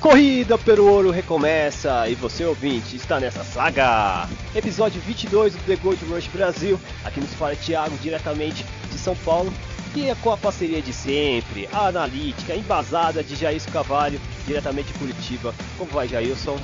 [0.00, 4.26] Corrida pelo ouro recomeça e você ouvinte está nessa saga.
[4.54, 6.80] Episódio 22 do The Gold Rush Brasil.
[7.04, 9.52] Aqui nos fala Thiago diretamente de São Paulo
[9.94, 14.98] e é com a parceria de sempre, a analítica embasada de Jair Cavalho diretamente de
[14.98, 15.54] Curitiba.
[15.76, 16.58] Como vai, Jailson?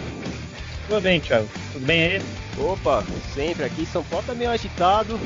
[0.88, 1.48] Tudo bem, Thiago?
[1.74, 2.22] Tudo bem aí?
[2.58, 5.20] Opa, sempre aqui em São Paulo tá meio agitado.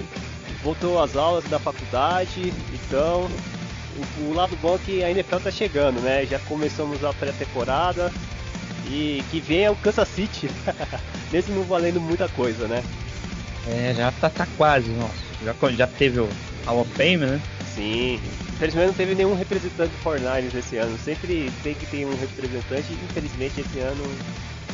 [0.64, 3.30] Voltou às aulas da faculdade, então
[4.18, 6.26] o, o lado bom é que a NFL tá chegando, né?
[6.26, 8.12] Já começamos a pré-temporada
[8.86, 10.50] e que vem é o Kansas City,
[11.30, 12.82] mesmo não valendo muita coisa, né?
[13.68, 15.14] É, já tá, tá quase, nossa.
[15.44, 16.28] Já, já teve o
[16.66, 17.40] Hall of Fame, né?
[17.74, 18.20] Sim.
[18.54, 20.98] Infelizmente não teve nenhum representante do 49ers esse ano.
[20.98, 22.92] Sempre tem que ter um representante.
[22.92, 24.04] Infelizmente esse ano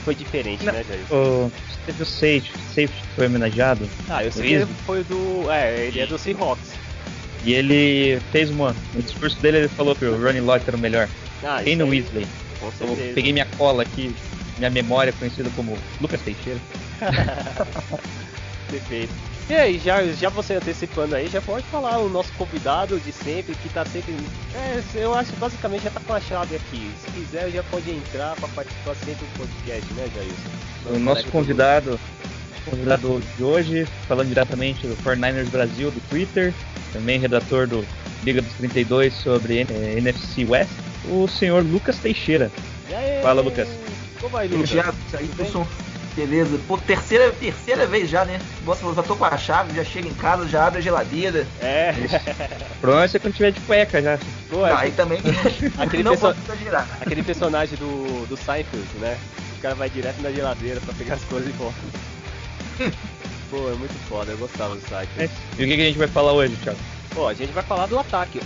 [0.05, 1.05] foi diferente, Não, né, Jair?
[1.13, 1.53] O,
[1.85, 3.89] teve o Safety que foi homenageado.
[4.09, 5.51] Ah, eu sei o que foi do.
[5.51, 6.86] É, ele é do Seahawks.
[7.45, 8.75] E ele fez uma.
[8.95, 11.09] No discurso dele ele falou que o Ronnie Lott era o melhor.
[11.43, 12.27] Ah, Quem no Weasley?
[12.81, 14.15] Eu peguei minha cola aqui,
[14.59, 16.59] minha memória conhecida como Lucas Teixeira.
[18.71, 19.13] Perfeito.
[19.49, 23.55] E aí, já, já você antecipando aí, já pode falar o nosso convidado de sempre,
[23.55, 24.13] que tá sempre.
[24.53, 26.91] É, eu acho que basicamente já tá com a chave aqui.
[27.05, 30.97] Se quiser, já pode entrar pra participar sempre do podcast, né, Jailson?
[30.97, 32.01] O nosso convidado,
[32.69, 36.53] convidado de hoje, falando diretamente do 49ers Brasil, do Twitter,
[36.97, 37.85] também redator do
[38.25, 40.71] Liga dos 32 sobre eh, NFC West,
[41.09, 42.51] o senhor Lucas Teixeira.
[42.91, 43.23] E aí?
[43.23, 43.69] Fala, Lucas.
[44.21, 44.71] Como vai, o Lucas?
[44.71, 45.69] Thiago, aí, pessoal.
[46.17, 46.59] Beleza.
[46.67, 48.41] Pô, terceira, terceira vez já, né?
[48.65, 51.47] Nossa, eu já tô com a chave, já chega em casa, já abre a geladeira.
[51.61, 51.95] É.
[52.81, 54.19] Problema é você quando tiver de cueca já.
[54.49, 55.19] Pô, Ah, é- aí também
[55.77, 56.89] Aquele não pode exagerar.
[57.03, 59.19] aquele personagem do, do Seinfeld, né?
[59.59, 61.77] O cara vai direto na geladeira pra pegar as coisas e volta.
[63.51, 65.31] Pô, é muito foda, eu gostava do Seinfeld.
[65.59, 66.79] E o que, que a gente vai falar hoje, Thiago?
[67.15, 68.41] Pô, a gente vai falar do ataque.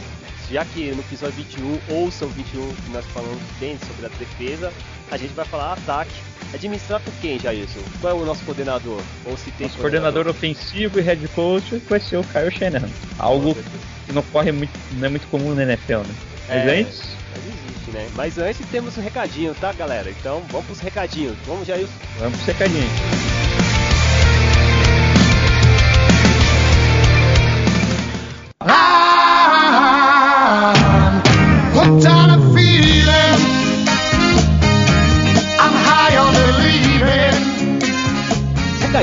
[0.50, 4.72] Já que no episódio 21, ouçam 21, que nós falamos bem sobre a defesa,
[5.10, 6.10] a gente vai falar ataque.
[6.52, 7.78] Administrar por quem, Jailson?
[8.00, 9.00] Qual é o nosso coordenador?
[9.24, 12.88] Ou se tem Nosso coordenador ofensivo e head coach vai ser o Kyle Shanahan.
[13.18, 13.56] Algo
[14.04, 16.14] que não corre muito, não é muito comum na NFL, né?
[16.48, 16.80] Mas É.
[16.80, 17.02] antes,
[17.32, 18.08] Mas existe, né?
[18.16, 20.10] Mas antes temos um recadinho, tá, galera?
[20.10, 21.36] Então vamos pros recadinhos.
[21.46, 21.92] Vamos, Jailson.
[22.18, 22.90] vamos pro secadinho.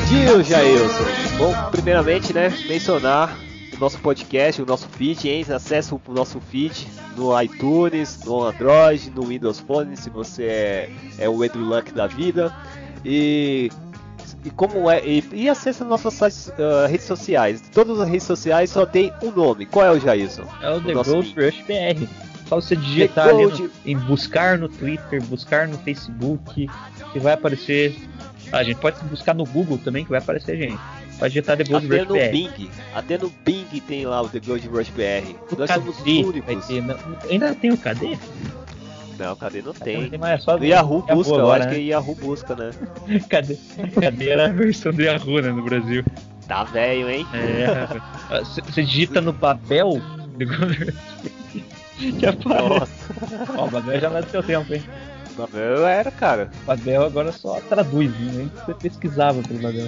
[0.08, 1.04] Recadinho, Jailson.
[1.38, 3.38] Bom, primeiramente, né, mencionar
[3.76, 5.46] o nosso podcast, o nosso feed, hein?
[5.50, 6.88] Acesse o nosso feed
[7.18, 12.08] no iTunes, no Android, no Windows Phone, se você é, é o Edu Luck da
[12.08, 12.56] vida.
[13.04, 13.70] E,
[14.46, 15.06] e como é.
[15.06, 17.62] E, e acesse nossas ah, redes sociais.
[17.74, 19.66] Todas as redes sociais só tem um nome.
[19.66, 20.46] Qual é o Jailson?
[20.62, 20.94] É o The.
[20.94, 22.08] Rush BR.
[22.48, 26.70] Só você digitar The no- em buscar no Twitter, buscar no Facebook,
[27.12, 27.94] que vai aparecer.
[28.52, 30.78] A gente pode buscar no Google também, que vai aparecer a gente.
[31.20, 32.32] Pode digitar The Gold Até Rush no BR.
[32.32, 32.70] Bing.
[32.94, 35.36] Até no Bing tem lá o The Gold Rush BR.
[35.52, 36.68] O Nós somos KD vai únicos.
[36.68, 36.98] ter, não-
[37.30, 38.18] ainda tem o KD?
[39.20, 39.60] Não, cadê?
[39.60, 40.10] Não Não tem.
[40.12, 41.82] tem é só No Yahoo busca, eu agora, acho que né?
[41.82, 42.70] é Yahoo busca, né?
[43.28, 43.58] Cadê?
[44.00, 46.04] Cadê era a versão do Yahoo, né, no Brasil?
[46.48, 47.26] Tá velho, hein?
[47.34, 49.34] É, Você digita no
[50.38, 50.94] The Gold Rush
[52.20, 52.70] que aparece.
[52.70, 53.14] Nossa.
[53.58, 54.84] Ó, o Babel já é do seu tempo, hein?
[55.38, 56.50] Babel era, cara.
[56.64, 58.50] O Babel agora só traduz, né?
[58.66, 59.88] Você pesquisava pelo Babel.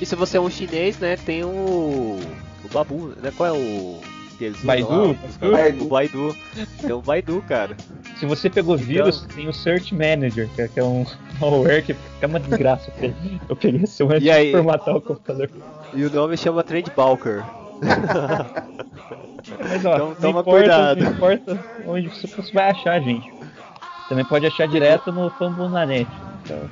[0.00, 2.18] E se você é um chinês, né, tem o.
[2.64, 3.32] O Babu, né?
[3.36, 4.00] Qual é o.
[4.64, 4.88] Baidu?
[4.90, 5.14] lá?
[5.50, 5.84] Baidu.
[5.84, 6.36] O Baidu.
[6.82, 7.74] Tem o Baidu, cara.
[8.18, 11.06] Se você pegou vírus, tem o Search Manager, que é, é um
[11.40, 12.92] malware que é uma desgraça.
[13.48, 14.46] Eu peguei- esse antes E aí?
[14.48, 15.48] de formatar o computador.
[15.94, 17.42] E o nome chama Trend Balker.
[19.68, 21.00] Mas ó, Então toma importa, cuidado.
[21.02, 23.32] Não importa onde você, vai achar a gente.
[24.08, 26.08] Também pode achar direto no Fambonanet.
[26.44, 26.68] Então,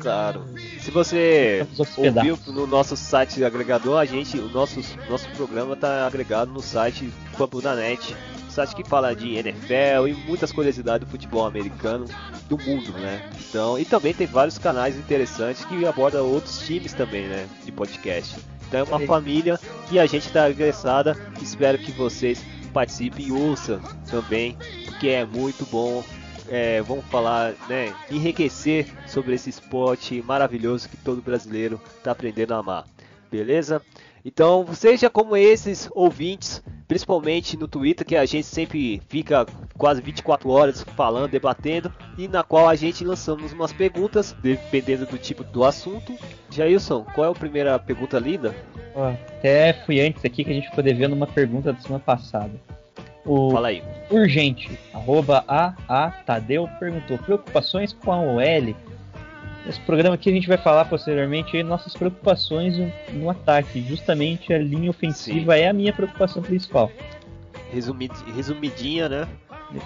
[0.00, 0.44] Claro.
[0.80, 1.66] Se você
[1.96, 7.12] ouviu no nosso site agregador, a gente, o nosso, nosso programa tá agregado no site
[7.36, 8.16] Pampunanet,
[8.48, 12.06] site que fala de NFL e muitas curiosidades do futebol americano
[12.48, 13.28] do mundo, né?
[13.38, 18.36] Então, e também tem vários canais interessantes que abordam outros times também, né, de podcast.
[18.68, 19.06] Então é uma Aí.
[19.06, 21.16] família que a gente está agressada.
[21.40, 22.42] Espero que vocês
[22.72, 23.80] participe e ouça
[24.10, 24.56] também,
[24.98, 26.02] que é muito bom.
[26.48, 32.58] É, vamos falar, né, enriquecer sobre esse esporte maravilhoso que todo brasileiro está aprendendo a
[32.58, 32.84] amar.
[33.30, 33.82] Beleza?
[34.24, 39.46] Então, seja como esses ouvintes, principalmente no Twitter, que a gente sempre fica
[39.78, 45.16] quase 24 horas falando, debatendo, e na qual a gente lançamos umas perguntas, dependendo do
[45.16, 46.12] tipo do assunto.
[46.50, 48.52] Jailson, qual é a primeira pergunta linda?
[49.38, 52.60] Até fui antes aqui que a gente ficou devendo uma pergunta da semana passada.
[53.26, 53.82] O Fala aí.
[54.08, 58.74] Urgente, arroba AA Tadeu perguntou: preocupações com a OL?
[59.66, 63.82] Nesse programa aqui a gente vai falar posteriormente aí nossas preocupações no, no ataque.
[63.82, 66.90] Justamente a linha ofensiva é a minha preocupação principal.
[67.72, 69.28] Resumid, resumidinha, né?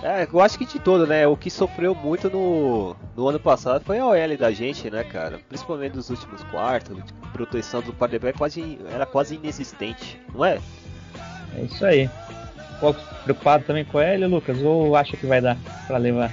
[0.02, 1.26] É, eu acho que de todo, né?
[1.26, 5.40] O que sofreu muito no, no ano passado foi a OL da gente, né, cara?
[5.48, 10.60] Principalmente nos últimos quartos, a proteção do quarterback quase, era quase inexistente, não é?
[11.56, 12.10] É isso aí.
[12.80, 14.58] Qual- Preocupado também com ele, Lucas?
[14.62, 15.56] Ou acha que vai dar
[15.86, 16.32] pra levar?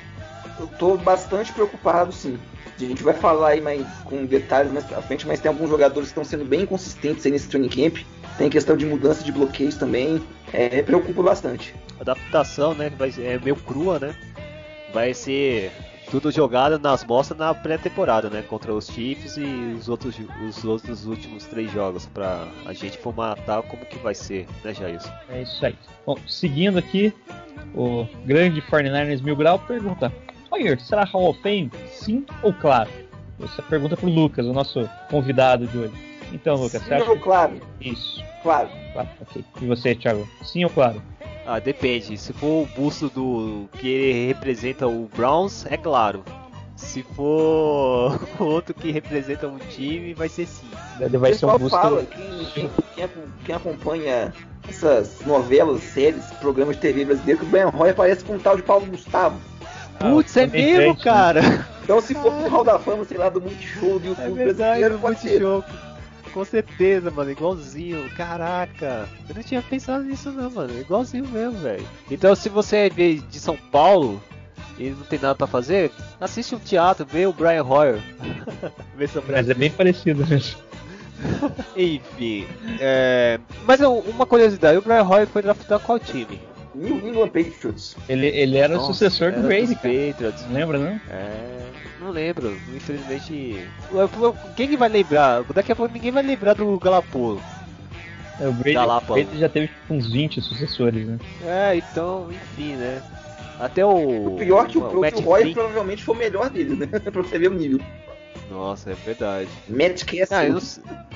[0.60, 2.40] Eu tô bastante preocupado, sim.
[2.80, 6.10] A gente vai falar aí mais, com detalhes mais pra frente, mas tem alguns jogadores
[6.10, 7.98] que estão sendo bem inconsistentes aí nesse training camp.
[8.38, 10.22] Tem questão de mudança de bloqueios também.
[10.54, 11.76] É, preocupa bastante.
[12.00, 12.90] adaptação, né?
[12.98, 14.16] Vai ser, é meio crua, né?
[14.94, 15.72] Vai ser
[16.09, 18.42] tudo jogado nas mostras na pré-temporada, né?
[18.42, 20.15] Contra os Chiefs e os outros,
[20.48, 25.12] os outros últimos três jogos pra a gente formatar como que vai ser, né, Jailson?
[25.30, 25.75] É isso aí.
[26.06, 27.13] Bom, seguindo aqui,
[27.75, 30.12] o grande 49ers Mil Grau pergunta:
[30.50, 31.71] Hoyer, será Hall of Fame?
[31.92, 32.89] Sim ou claro?
[33.44, 35.94] Essa pergunta pro Lucas, o nosso convidado de hoje.
[36.33, 37.53] Então, Lucas, você Sim acha ou claro?
[37.80, 37.89] que...
[37.89, 38.70] Isso, Claro.
[38.94, 39.44] claro, ok.
[39.62, 40.26] E você, Thiago?
[40.44, 41.02] Sim ou claro?
[41.46, 42.18] Ah, depende.
[42.18, 46.24] Se for o busto do que ele representa o Browns, é claro.
[46.78, 50.68] Se for outro que representa um time, vai ser sim.
[51.00, 51.78] Ele vai ser um busto.
[51.78, 54.34] fala, quem, quem, quem ac- quem acompanha
[54.70, 58.56] essas novelas, séries, programas de TV brasileiro, que o Brian Roy aparece com um tal
[58.56, 59.38] de Paulo Gustavo.
[60.00, 60.98] Putz, é mesmo, né?
[61.04, 61.42] cara!
[61.84, 64.56] Então se for pro Hall da Fama, sei lá, do Multishow, do É YouTube verdade,
[64.82, 65.42] brasileiro, pode ser.
[66.38, 68.07] Com certeza, mano, igualzinho.
[68.12, 70.80] Caraca, eu não tinha pensado nisso não, mano.
[70.80, 71.84] Igualzinho mesmo, velho.
[72.12, 74.22] Então, se você é de São Paulo
[74.78, 75.92] e não tem nada pra fazer,
[76.22, 78.00] assiste um teatro, vê o Brian Hoyer.
[78.95, 80.60] vê sobre Mas é bem parecido mesmo.
[81.75, 82.45] Enfim,
[82.80, 83.39] é...
[83.66, 86.39] mas uma curiosidade, o Brian Hoyer foi draftado qual time?
[86.77, 87.95] New England Patriots.
[88.07, 89.94] Ele, ele era o Nossa, sucessor do era Brady, dos cara.
[89.94, 90.45] Patriots.
[90.47, 91.01] Não lembra, não?
[91.09, 91.59] É,
[92.00, 93.68] não lembro, infelizmente.
[94.56, 95.44] Quem que vai lembrar?
[95.53, 97.41] Daqui a pouco ninguém vai lembrar do Galapolo.
[98.39, 101.19] É, o Brady, o Brady já teve tipo, uns 20 sucessores, né?
[101.44, 103.01] É, então, enfim, né?
[103.59, 104.35] Até o.
[104.35, 106.88] O pior que o, o o Roy provavelmente foi o melhor dele, né?
[107.12, 107.79] pra você ver o nível.
[108.50, 109.50] Nossa, é verdade.
[109.70, 110.38] Matt Castle.
[110.38, 110.62] Ah, eu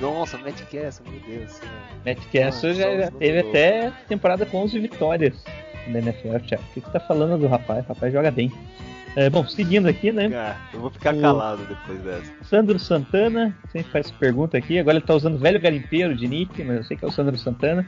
[0.00, 1.60] Nossa, Matt Castle, meu Deus.
[2.04, 5.34] Matt Castle Ah, já, teve até temporada com 11 vitórias
[5.88, 6.62] na NFL, Thiago.
[6.62, 7.84] O que você tá falando do rapaz?
[7.84, 8.52] O rapaz joga bem.
[9.14, 10.30] É, bom, seguindo aqui, né?
[10.30, 12.32] Cara, eu vou ficar O- calado depois dessa.
[12.44, 14.78] Sandro Santana, sempre faz pergunta aqui.
[14.78, 17.36] Agora ele tá usando velho garimpeiro de nick, mas eu sei que é o Sandro
[17.38, 17.86] Santana.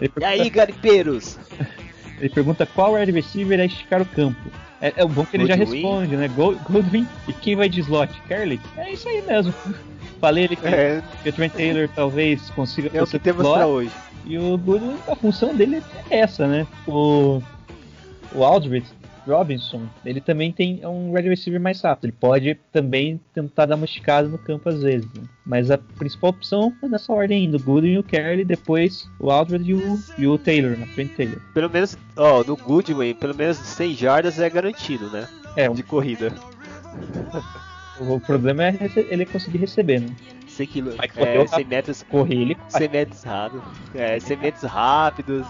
[0.00, 1.38] Ele E pergunta, aí, garipeiros?
[2.18, 4.50] ele pergunta qual wide receiver é esticar o campo.
[4.80, 5.82] É, é o bom que ele já Goldwyn?
[5.82, 6.28] responde, né?
[6.28, 7.06] Gold- Goldwyn.
[7.26, 8.12] E quem vai de slot?
[8.28, 8.60] Kerley?
[8.76, 9.52] É isso aí mesmo.
[10.20, 13.56] Falei ele que, É, que o Trent Taylor talvez consiga é o que temos slot.
[13.58, 13.90] pra hoje.
[14.26, 16.66] E o Goodwin, a função dele é essa, né?
[16.86, 17.40] O,
[18.34, 18.86] o Aldridge
[19.28, 22.06] Robinson, ele também tem é um wide receiver mais rápido.
[22.06, 25.06] Ele pode também tentar dar uma esticada no campo às vezes.
[25.14, 25.22] né?
[25.44, 27.56] Mas a principal opção é nessa ordem ainda.
[27.56, 31.14] O Goodwin e o Kerley, depois o Aldridge e o, e o Taylor, na frente
[31.14, 31.40] Taylor.
[31.54, 35.28] Pelo menos, ó, no Goodwin, pelo menos 100 jardas é garantido, né?
[35.56, 36.32] É, De corrida.
[38.00, 38.76] o, problema é
[39.10, 40.08] ele conseguir receber, né?
[40.46, 43.64] 100 km, é, o 100 metros, Correr ele 100 metros rápidos.
[43.94, 45.46] É, 100 metros rápidos.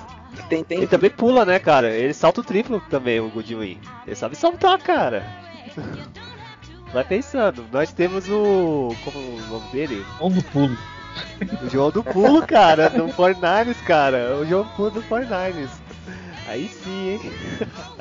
[0.49, 1.91] Tem, tem, Ele também pula, né, cara?
[1.91, 3.79] Ele salta o triplo também, o Goodwin.
[4.07, 5.25] Ele sabe saltar, cara.
[6.93, 7.67] Vai pensando.
[7.71, 8.95] Nós temos o.
[9.05, 10.05] Como o nome dele?
[10.21, 10.77] ou no pulo.
[11.63, 12.89] O João do Pulo, cara.
[12.89, 14.37] Do 49ers, cara.
[14.37, 15.71] O João Pulo do 49ers.
[16.47, 17.21] Aí sim, hein?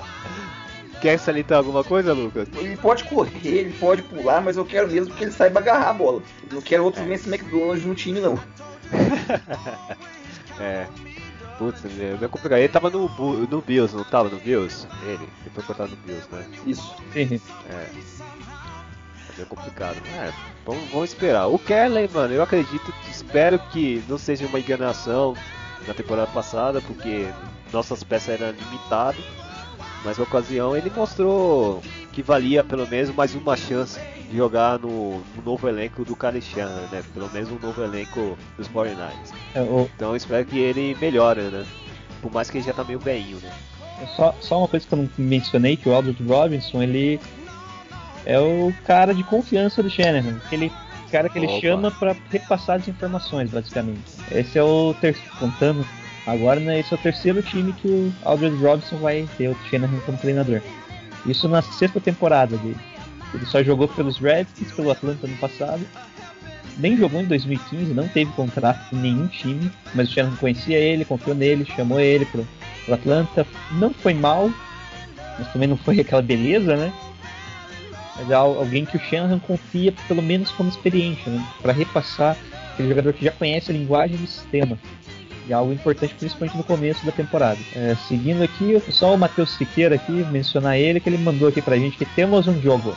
[1.02, 2.48] Quer salientar alguma coisa, Lucas?
[2.56, 5.94] Ele pode correr, ele pode pular, mas eu quero mesmo que ele saiba agarrar a
[5.94, 6.24] bola.
[6.50, 8.40] Eu não quero outro Vince McDonald no time, não.
[10.60, 10.88] É.
[11.58, 12.60] Putz, é meio complicado.
[12.60, 13.10] Ele tava no,
[13.48, 14.88] no Bills, não tava no Bills?
[15.04, 16.46] Ele, ele foi cortado no Bills, né?
[16.66, 16.96] Isso.
[17.16, 17.22] É.
[17.70, 17.90] É
[19.36, 19.98] meio complicado.
[20.06, 20.32] É,
[20.66, 21.48] vamos, vamos esperar.
[21.48, 25.36] O Kelly, mano, eu acredito, espero que não seja uma enganação
[25.88, 27.28] na temporada passada, porque
[27.74, 29.24] nossas peças eram limitadas.
[30.06, 31.82] Mas na ocasião ele mostrou
[32.14, 34.00] que valia pelo menos mais uma chance
[34.30, 37.04] de jogar no, no novo elenco do Shanahan, né?
[37.14, 39.34] Pelo menos um novo elenco dos 49ers.
[39.56, 41.66] É, o, Então eu espero que ele melhore, né?
[42.22, 43.52] por mais que ele já tá meio velhinho, né?
[44.16, 47.20] Só, só uma coisa que eu não mencionei, que o Aldridge Robinson, ele
[48.26, 50.72] é o cara de confiança do Shanahan, aquele
[51.12, 51.62] cara que ele Opa.
[51.62, 54.02] chama para repassar as informações, basicamente.
[54.32, 55.86] Esse é o terceiro, contando
[56.28, 60.00] agora, né, esse é o terceiro time que o Aldridge Robinson vai ter o Shanahan
[60.06, 60.62] como treinador.
[61.26, 62.78] Isso na sexta temporada dele.
[63.34, 65.82] Ele só jogou pelos Redskins, pelo Atlanta no passado.
[66.78, 71.04] Nem jogou em 2015, não teve contrato com nenhum time, mas o Shanahan conhecia ele,
[71.06, 72.48] confiou nele, chamou ele pro,
[72.86, 73.48] pro Atlanta.
[73.74, 74.52] Não foi mal,
[75.40, 76.94] mas também não foi aquela beleza, né?
[78.16, 81.44] Mas é al- alguém que o Shanahan confia, pelo menos como experiente, né?
[81.62, 82.38] Para repassar
[82.74, 84.78] aquele jogador que já conhece a linguagem do sistema.
[85.48, 87.58] E é algo importante, principalmente no começo da temporada.
[87.76, 91.78] É, seguindo aqui, só o Matheus Siqueira aqui, mencionar ele, que ele mandou aqui pra
[91.78, 92.96] gente que temos um jogo.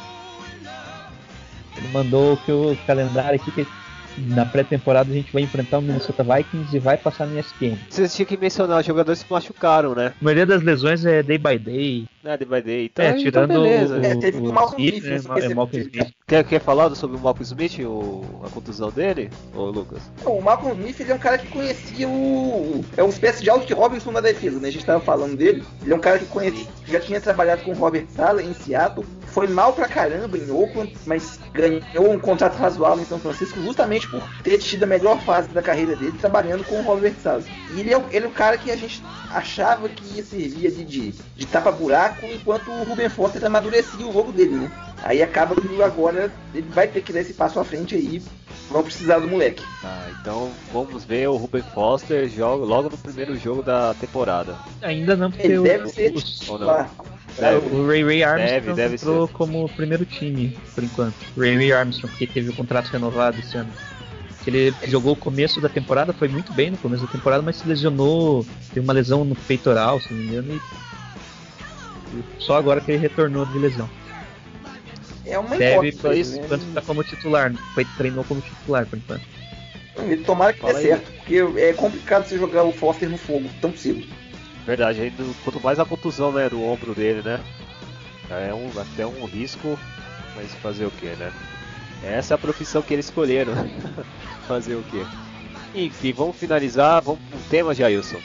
[1.92, 3.66] Mandou que o calendário aqui, que
[4.18, 7.76] na pré-temporada a gente vai enfrentar o Minnesota Vikings e vai passar no ESPN.
[7.88, 10.12] Vocês tinham que mencionar, os jogadores se machucaram, né?
[10.20, 12.06] A maioria das lesões é day by day.
[12.22, 12.84] Né, day by day.
[12.84, 13.98] Então, É, então tirando beleza.
[13.98, 16.14] o, É, teve o, o Malcolm Smith, né, é Malcolm Smith.
[16.26, 20.02] Quer, quer falar sobre o Malcolm Smith, o, a contusão dele, ô Lucas?
[20.22, 22.84] Não, o Malcolm Smith ele é um cara que conhecia o.
[22.94, 24.68] É uma espécie de Alec Robinson na defesa, né?
[24.68, 25.64] A gente tava falando dele.
[25.82, 29.06] Ele é um cara que conhecia, já tinha trabalhado com o Robert Sala em Seattle.
[29.28, 34.08] Foi mal pra caramba em Oakland, mas ganhou um contrato razoável em São Francisco justamente
[34.08, 37.42] por ter tido a melhor fase da carreira dele trabalhando com o Robert Sala.
[37.74, 39.00] E ele é, ele é o cara que a gente
[39.30, 44.32] achava que ia servir de, de, de tapa-buraco enquanto o Ruben Foster amadurecia o jogo
[44.32, 44.70] dele, né?
[45.02, 48.22] Aí acaba que agora ele vai ter que dar esse passo à frente aí.
[48.70, 49.64] Vão precisar do moleque.
[49.82, 54.54] Tá, então vamos ver o Ruben Foster joga logo no primeiro jogo da temporada.
[54.80, 56.88] Ainda não, porque Ele o, deve ser o- titular.
[57.38, 57.74] Deve.
[57.74, 59.32] o Ray Ray Armstrong Deve, deve entrou ser.
[59.32, 61.14] como primeiro time, por enquanto.
[61.36, 63.70] Ray Ray Armstrong, que teve o contrato renovado esse ano.
[64.46, 67.68] Ele jogou o começo da temporada, foi muito bem no começo da temporada, mas se
[67.68, 70.60] lesionou, teve uma lesão no peitoral, se não me engano, e
[72.38, 73.88] só agora que ele retornou de lesão.
[75.24, 75.98] É uma Deve, hipótese.
[76.02, 76.42] por isso, né?
[76.44, 79.22] enquanto tá como titular, foi, treinou como titular por enquanto.
[79.96, 80.86] Ele tomara que Fala dê aí.
[80.86, 84.06] certo, porque é complicado você jogar o Foster no fogo tão cedo.
[84.66, 87.40] Verdade, ainda, quanto mais a contusão né, do ombro dele, né?
[88.30, 89.78] É um, até um risco,
[90.36, 91.32] mas fazer o que, né?
[92.02, 93.52] Essa é a profissão que eles escolheram.
[94.46, 95.04] fazer o que?
[95.74, 98.20] Enfim, vamos finalizar, vamos pro tema, Jailson.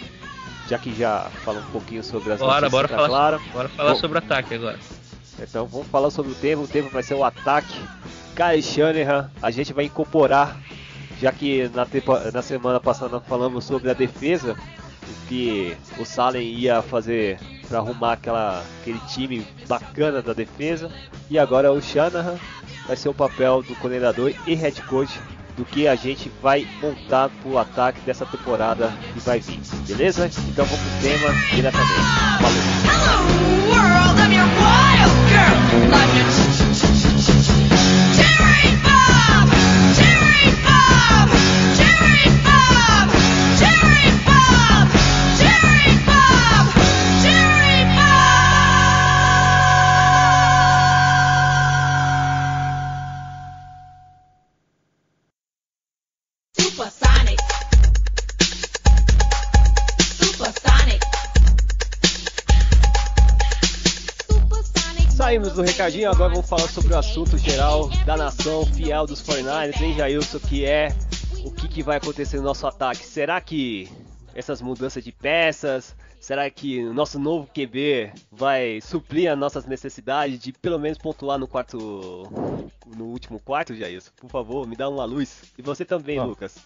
[0.68, 4.00] Já que já fala um pouquinho sobre as Bora, bora falar, bora falar Bom.
[4.00, 4.80] sobre o ataque agora.
[5.40, 6.64] Então vamos falar sobre o tema.
[6.64, 7.80] O tema vai ser o ataque.
[8.36, 10.58] Kyle Shanahan, a gente vai incorporar,
[11.22, 14.54] já que na, tempo- na semana passada falamos sobre a defesa,
[15.04, 20.92] o que o Salem ia fazer para arrumar aquela, aquele time bacana da defesa.
[21.30, 22.36] E agora o Shanahan
[22.88, 25.18] vai ser o papel do coordenador e head coach
[25.56, 29.60] do que a gente vai montar pro ataque dessa temporada que vai vir.
[29.88, 30.30] Beleza?
[30.50, 32.02] Então vamos pro tema diretamente.
[32.42, 32.76] Falou!
[65.56, 69.96] Do recadinho, agora vamos falar sobre o assunto geral da nação fiel dos 49ers, hein,
[69.96, 70.90] Jailson, que é
[71.46, 73.06] o que, que vai acontecer no nosso ataque.
[73.06, 73.90] Será que
[74.34, 80.40] essas mudanças de peças, será que o nosso novo QB vai suprir as nossas necessidades
[80.40, 82.28] de pelo menos pontuar no quarto,
[82.94, 84.12] no último quarto, Jailson?
[84.18, 85.54] Por favor, me dá uma luz.
[85.58, 86.26] E você também, Ó.
[86.26, 86.58] Lucas.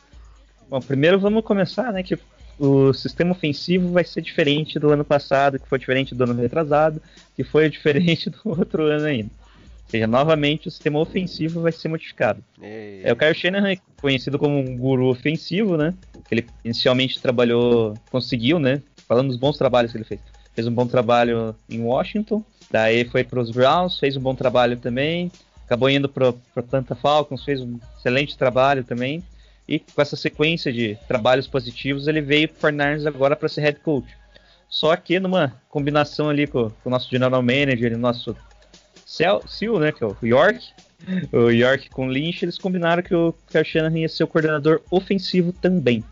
[0.68, 2.18] Bom, primeiro vamos começar, né, que
[2.60, 7.02] o sistema ofensivo vai ser diferente do ano passado, que foi diferente do ano retrasado,
[7.36, 9.32] que foi diferente do outro ano ainda.
[9.86, 12.44] Ou seja, novamente o sistema ofensivo vai ser modificado.
[12.62, 15.94] É, o Kyle Shanahan é conhecido como um guru ofensivo, né?
[16.30, 18.82] Ele inicialmente trabalhou, conseguiu, né?
[19.08, 20.20] Falando dos bons trabalhos que ele fez.
[20.54, 24.78] Fez um bom trabalho em Washington, daí foi para os Browns, fez um bom trabalho
[24.78, 25.32] também.
[25.66, 29.24] Acabou indo para Atlanta Falcons, fez um excelente trabalho também.
[29.70, 33.62] E com essa sequência de trabalhos positivos, ele veio para o 49ers agora para ser
[33.62, 34.18] head coach.
[34.68, 38.36] Só que numa combinação ali com, com o nosso general manager e o nosso
[39.06, 40.70] Seal, né, que é o York,
[41.32, 44.82] o York com o Lynch, eles combinaram que o Kyle Shanahan ia ser o coordenador
[44.90, 46.04] ofensivo também.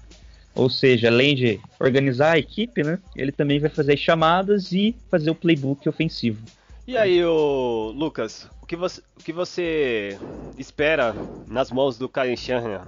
[0.54, 4.96] Ou seja, além de organizar a equipe, né, ele também vai fazer as chamadas e
[5.10, 6.44] fazer o playbook ofensivo.
[6.88, 10.18] E aí, ô, Lucas, o que você, o que você
[10.60, 11.16] espera
[11.48, 12.86] nas mãos do Kyle Shanahan?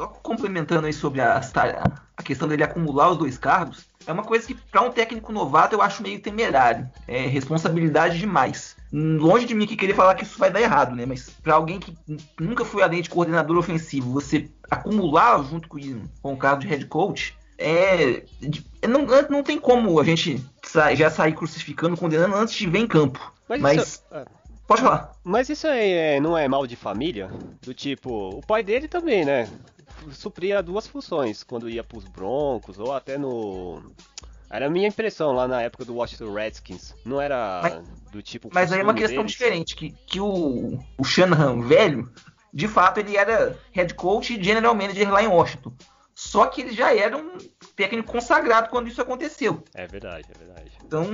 [0.00, 1.84] Só complementando aí sobre ta-
[2.16, 5.74] a questão dele acumular os dois cargos, é uma coisa que para um técnico novato
[5.74, 6.88] eu acho meio temerário.
[7.06, 8.76] É responsabilidade demais.
[8.90, 11.04] Longe de mim que querer falar que isso vai dar errado, né?
[11.04, 11.94] Mas para alguém que
[12.40, 15.78] nunca foi além de coordenador ofensivo, você acumular junto com,
[16.22, 18.22] com o cargo de head coach, é,
[18.88, 20.42] não, não tem como a gente
[20.94, 23.34] já sair crucificando, condenando antes de ver em campo.
[23.46, 24.24] Mas, Mas isso, é,
[24.66, 25.12] pode falar.
[25.22, 27.30] Mas isso aí é, não é mal de família?
[27.60, 29.46] Do tipo, o pai dele também, né?
[30.12, 33.82] Supria duas funções quando ia pros Broncos ou até no.
[34.48, 36.94] Era a minha impressão lá na época do Washington Redskins.
[37.04, 38.50] Não era mas, do tipo.
[38.52, 39.32] Mas aí é uma questão deles.
[39.32, 42.12] diferente, que, que o, o Shanahan velho,
[42.52, 45.72] de fato, ele era head coach e general manager lá em Washington.
[46.12, 47.38] Só que ele já era um
[47.74, 49.64] técnico consagrado quando isso aconteceu.
[49.72, 50.70] É verdade, é verdade.
[50.84, 51.06] Então,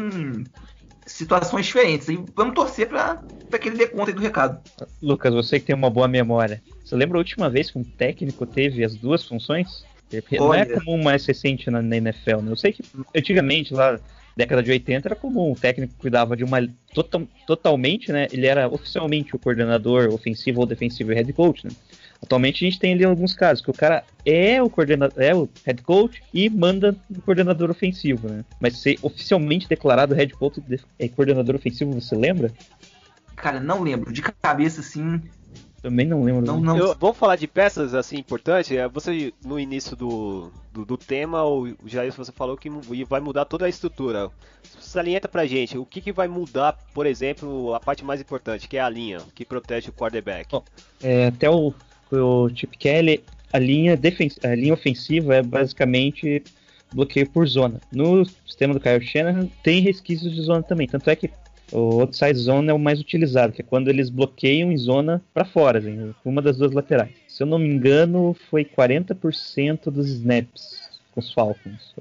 [1.06, 2.08] situações diferentes.
[2.08, 3.22] E vamos torcer para
[3.58, 4.60] que ele dê conta do recado.
[5.00, 6.60] Lucas, você que tem uma boa memória.
[6.84, 9.84] Você lembra a última vez que um técnico teve as duas funções?
[10.32, 12.52] Não é comum mais recente na, na NFL, né?
[12.52, 12.82] Eu sei que
[13.14, 13.98] antigamente, lá
[14.36, 16.58] década de 80 era comum, o técnico cuidava de uma
[16.92, 18.28] total, totalmente, né?
[18.30, 21.72] Ele era oficialmente o coordenador ofensivo ou defensivo e head coach, né?
[22.22, 25.48] Atualmente a gente tem ali alguns casos que o cara é o coordenador, é o
[25.64, 28.44] head coach e manda o coordenador ofensivo, né?
[28.60, 30.62] Mas ser oficialmente declarado head coach
[30.98, 32.52] é coordenador ofensivo, você lembra?
[33.34, 34.12] Cara, não lembro.
[34.12, 35.20] De cabeça, assim,
[35.86, 36.44] também não lembro.
[36.44, 36.76] Não, não.
[36.76, 38.72] Eu, vamos falar de peças assim importantes.
[38.72, 42.68] É, você no início do, do, do tema, o Jair você falou que
[43.04, 44.28] vai mudar toda a estrutura.
[44.80, 48.76] Salienta pra gente o que, que vai mudar, por exemplo, a parte mais importante, que
[48.76, 50.50] é a linha que protege o quarterback.
[50.50, 50.64] Bom,
[51.00, 51.72] é, até o
[52.12, 53.22] o Chip Kelly,
[53.52, 53.98] a linha,
[54.42, 56.42] a linha ofensiva é basicamente
[56.94, 57.80] bloqueio por zona.
[57.92, 61.30] No sistema do Kyle Shanahan tem resquícios de zona também, tanto é que
[61.72, 65.44] o outside zone é o mais utilizado, que é quando eles bloqueiam em zona para
[65.44, 67.10] fora, assim, uma das duas laterais.
[67.26, 71.94] Se eu não me engano, foi 40% dos snaps com os Falcons.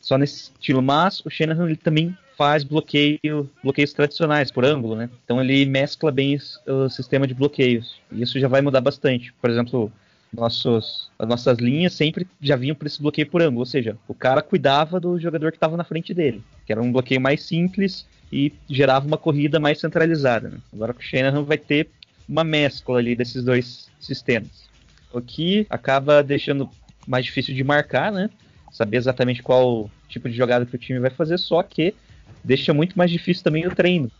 [0.00, 5.10] Só nesse estilo, mas o Shanahan ele também faz bloqueio, bloqueios tradicionais por ângulo, né?
[5.24, 8.00] Então ele mescla bem o sistema de bloqueios.
[8.12, 9.34] E isso já vai mudar bastante.
[9.42, 9.90] Por exemplo,
[10.32, 14.14] nossos, as nossas linhas sempre já vinham por esse bloqueio por ângulo, ou seja, o
[14.14, 18.06] cara cuidava do jogador que estava na frente dele, que era um bloqueio mais simples
[18.32, 20.48] e gerava uma corrida mais centralizada.
[20.48, 20.58] Né?
[20.72, 21.88] Agora com o Shanahan vai ter
[22.28, 24.68] uma mescla ali desses dois sistemas,
[25.12, 26.70] o que acaba deixando
[27.04, 28.30] mais difícil de marcar, né?
[28.70, 31.94] Saber exatamente qual tipo de jogada que o time vai fazer, só que
[32.42, 34.10] deixa muito mais difícil também o treino.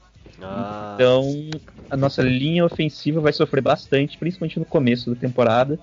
[0.42, 0.92] Ah.
[0.94, 1.50] Então,
[1.90, 5.78] a nossa linha ofensiva vai sofrer bastante, principalmente no começo da temporada.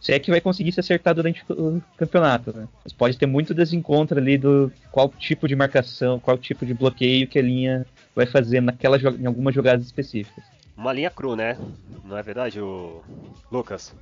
[0.00, 2.68] Se é que vai conseguir se acertar durante o campeonato, né?
[2.84, 7.26] Mas pode ter muito desencontro ali do qual tipo de marcação, qual tipo de bloqueio
[7.26, 10.44] que a linha vai fazer naquela, em algumas jogadas específicas.
[10.76, 11.56] Uma linha cru, né?
[12.04, 13.02] Não é verdade, o
[13.50, 13.94] Lucas?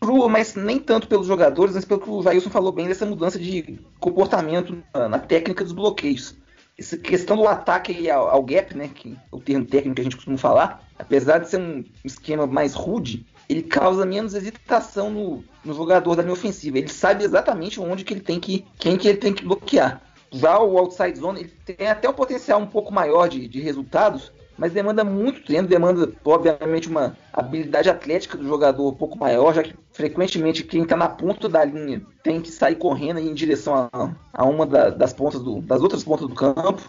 [0.00, 3.38] crua, mas nem tanto pelos jogadores, mas pelo que o Jailson falou bem dessa mudança
[3.38, 6.34] de comportamento na, na técnica dos bloqueios
[6.78, 10.04] essa questão do ataque ao, ao, gap, né, que é o termo técnico que a
[10.04, 15.44] gente costuma falar, apesar de ser um esquema mais rude, ele causa menos hesitação no,
[15.64, 16.78] no jogador da linha ofensiva.
[16.78, 20.02] Ele sabe exatamente onde que ele tem que, quem que ele tem que bloquear.
[20.30, 24.32] Já o outside zone ele tem até um potencial um pouco maior de, de resultados,
[24.58, 29.62] mas demanda muito treino, demanda, obviamente, uma habilidade atlética do jogador um pouco maior, já
[29.62, 34.14] que frequentemente quem está na ponta da linha tem que sair correndo em direção a,
[34.30, 36.82] a uma da, das pontas do, das outras pontas do campo.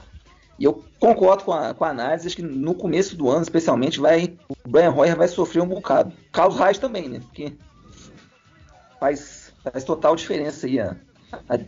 [0.60, 4.00] E eu concordo com a, com a análise, acho que no começo do ano, especialmente,
[4.00, 6.12] vai o Brian Hoyer vai sofrer um bocado.
[6.34, 7.22] Carlos Reis também, né?
[7.22, 7.54] Porque
[9.00, 10.98] faz, faz total diferença aí a,
[11.48, 11.60] a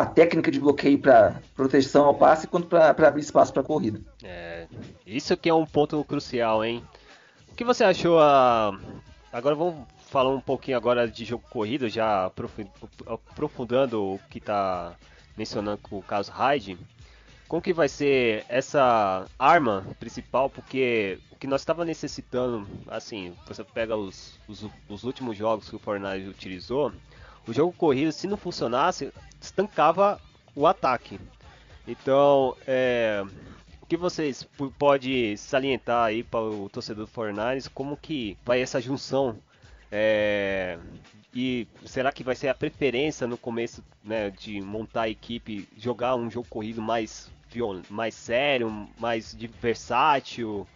[0.00, 4.00] a técnica de bloqueio para proteção ao passe quanto para abrir espaço para corrida.
[4.24, 4.66] É,
[5.06, 6.82] isso que é um ponto crucial, hein?
[7.52, 8.76] O que você achou a...
[9.32, 12.26] Agora vamos falar um pouquinho agora de jogo corrido, já
[13.06, 14.94] aprofundando o que está
[15.36, 16.78] mencionando com o caso Hyde.
[17.48, 20.50] Como que vai ser essa arma principal?
[20.50, 25.76] Porque o que nós estava necessitando, assim, você pega os, os, os últimos jogos que
[25.76, 26.92] o Fortnite utilizou,
[27.46, 30.20] o jogo corrido, se não funcionasse, estancava
[30.54, 31.20] o ataque.
[31.86, 33.24] Então, é,
[33.80, 38.80] o que vocês pode salientar aí para o torcedor do Fortnite, como que vai essa
[38.80, 39.38] junção?
[39.90, 40.78] É,
[41.34, 46.16] e será que vai ser a preferência no começo né, de montar a equipe, jogar
[46.16, 47.30] um jogo corrido mais,
[47.90, 50.66] mais sério, mais versátil?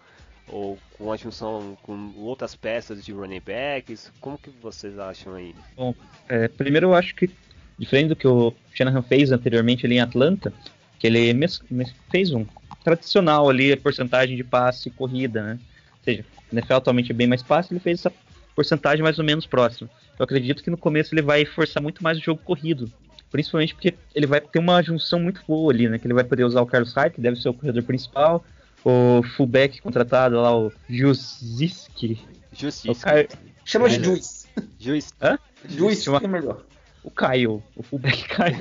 [0.53, 4.13] ou com a junção com outras peças de running backs?
[4.21, 5.55] Como que vocês acham aí?
[5.77, 5.95] Bom,
[6.29, 7.31] é, primeiro eu acho que,
[7.79, 10.53] diferente do que o Shanahan fez anteriormente ali em Atlanta,
[10.99, 11.33] que ele
[12.11, 12.45] fez um
[12.85, 15.59] tradicional ali, a porcentagem de passe e corrida, né?
[15.99, 18.13] Ou seja, o NFL atualmente é bem mais fácil, ele fez essa
[18.55, 19.89] porcentagem mais ou menos próxima.
[20.19, 22.91] eu acredito que no começo ele vai forçar muito mais o jogo corrido.
[23.31, 25.99] Principalmente porque ele vai ter uma junção muito boa ali, né?
[25.99, 28.45] Que ele vai poder usar o Carlos Hyde, que deve ser o corredor principal,
[28.85, 32.19] o fullback contratado lá, o Jusiski.
[32.53, 33.05] O Justiça.
[33.07, 33.29] Caio,
[33.65, 34.03] Chama de É.
[34.03, 34.49] Juiz.
[34.81, 35.15] Juiz.
[35.23, 35.39] Hã?
[35.69, 36.65] Juiz Chama- é melhor.
[37.05, 38.57] o Caio, o fullback Caio.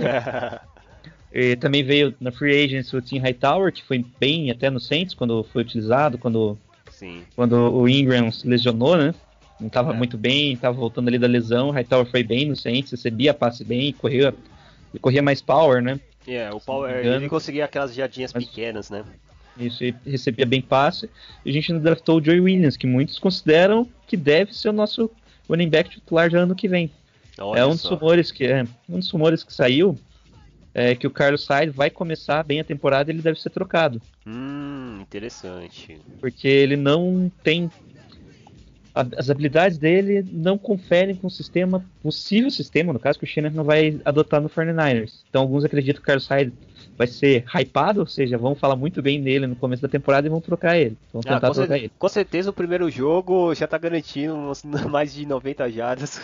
[1.34, 5.14] E também veio na Free Agents o Tim Hightower, que foi bem até no Saints
[5.16, 6.58] quando foi utilizado, quando,
[6.92, 7.24] Sim.
[7.36, 9.14] quando o Ingram se lesionou, né?
[9.60, 9.96] Não estava É.
[9.96, 11.70] muito bem, estava voltando ali da lesão.
[11.70, 14.34] O Hightower foi bem no Saints, recebia passe bem, corria,
[14.94, 16.00] ele corria mais power, né?
[16.28, 19.04] É, o não Power, ele conseguia aquelas jardinhas Mas- pequenas, né?
[19.58, 21.10] Isso, e recebia bem passe.
[21.44, 24.74] E a gente ainda draftou o Joey Williams, que muitos consideram que deve ser o
[24.74, 25.12] nosso
[25.50, 26.90] running back titular já ano que vem.
[27.38, 27.96] Olha é um dos só.
[27.96, 29.98] rumores que é, um dos rumores que saiu
[30.74, 34.02] é que o Carlos Hyde vai começar bem a temporada e ele deve ser trocado,
[34.26, 36.00] Hum, interessante.
[36.22, 37.70] porque ele não tem
[39.02, 43.28] a- as habilidades dele não conferem com o sistema, possível sistema, no caso que o
[43.28, 45.24] Shannon não vai adotar no 49ers.
[45.30, 46.54] Então alguns acreditam que o Carlos Hyde
[46.98, 50.30] vai ser hypado, ou seja, vão falar muito bem dele no começo da temporada e
[50.30, 50.98] vão trocar ele.
[51.14, 51.92] Vão Ah, tentar com, trocar ele.
[51.98, 54.36] com certeza o primeiro jogo já tá garantindo
[54.90, 56.20] mais de 90 jardas.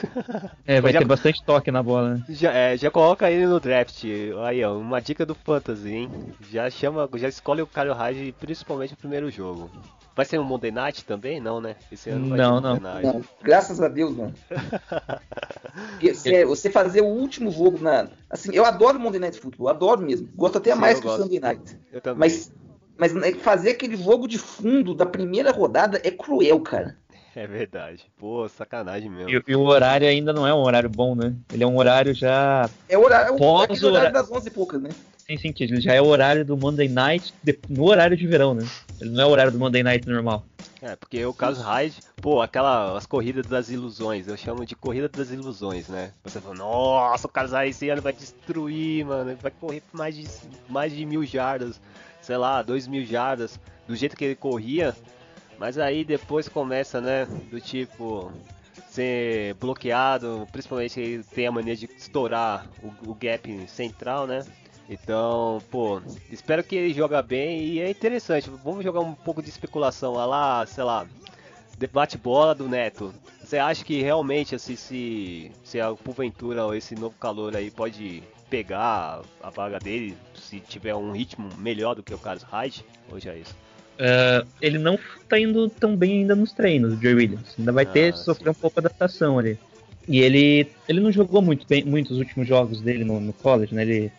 [0.66, 2.24] É, vai Já- ter bastante toque na bola, né?
[2.30, 4.04] já, é, já coloca ele no draft.
[4.46, 6.10] Aí, ó, uma dica do Fantasy, hein?
[6.52, 9.70] Já chama, já escolhe o Kyle Hyde principalmente no primeiro jogo.
[10.16, 11.42] Vai ser um Monday Night também?
[11.42, 11.76] Não, né?
[11.92, 12.76] Esse ano vai Não, não.
[12.76, 13.06] Monday Night.
[13.18, 14.34] Não, graças a Deus, mano.
[16.26, 18.08] É você fazer o último jogo na.
[18.30, 20.30] Assim, eu adoro Monday Night Football, adoro mesmo.
[20.34, 21.18] Gosto até Sim, mais que o.
[21.18, 21.78] Sunday Night.
[21.92, 22.20] Eu também.
[22.20, 22.52] Mas,
[22.98, 26.98] mas né, fazer aquele jogo de fundo da primeira rodada é cruel, cara.
[27.36, 28.06] É verdade.
[28.18, 29.30] Pô, sacanagem mesmo.
[29.30, 31.36] E, e o horário ainda não é um horário bom, né?
[31.52, 34.14] Ele é um horário já É o horário, é o- Pós horário horário.
[34.14, 34.90] das 11 e poucas, né?
[35.26, 35.74] Sem sentido.
[35.74, 38.66] Ele já é o horário do Monday Night de- no horário de verão, né?
[39.02, 40.46] Ele não é o horário do Monday Night normal.
[40.82, 45.10] É, porque o caso Hyde, pô, aquela, as corridas das ilusões, eu chamo de corrida
[45.10, 46.12] das ilusões, né?
[46.24, 49.98] Você fala, nossa, o Carlos Hyde esse ano vai destruir, mano, ele vai correr por
[49.98, 50.28] mais de,
[50.70, 51.82] mais de mil jardas,
[52.22, 54.96] sei lá, dois mil jardas, do jeito que ele corria,
[55.58, 58.32] mas aí depois começa, né, do tipo,
[58.88, 64.44] ser bloqueado, principalmente ele tem a mania de estourar o, o gap central, né?
[64.90, 68.50] Então, pô, espero que ele joga bem e é interessante.
[68.64, 71.08] Vamos jogar um pouco de especulação lá, lá sei lá,
[71.78, 73.14] debate bola do Neto.
[73.44, 78.24] Você acha que realmente assim se se a porventura ou esse novo calor aí pode
[78.50, 82.86] pegar a vaga dele se tiver um ritmo melhor do que o Carlos Hyde?
[83.12, 83.56] Ou já é isso?
[83.98, 87.56] É, ele não tá indo tão bem ainda nos treinos, o Joe Williams.
[87.58, 89.58] Ainda vai ter Ah, sofrer um pouco de adaptação ali.
[90.08, 93.82] E ele, ele não jogou muito bem muitos últimos jogos dele no, no college, né?
[93.82, 94.12] Ele,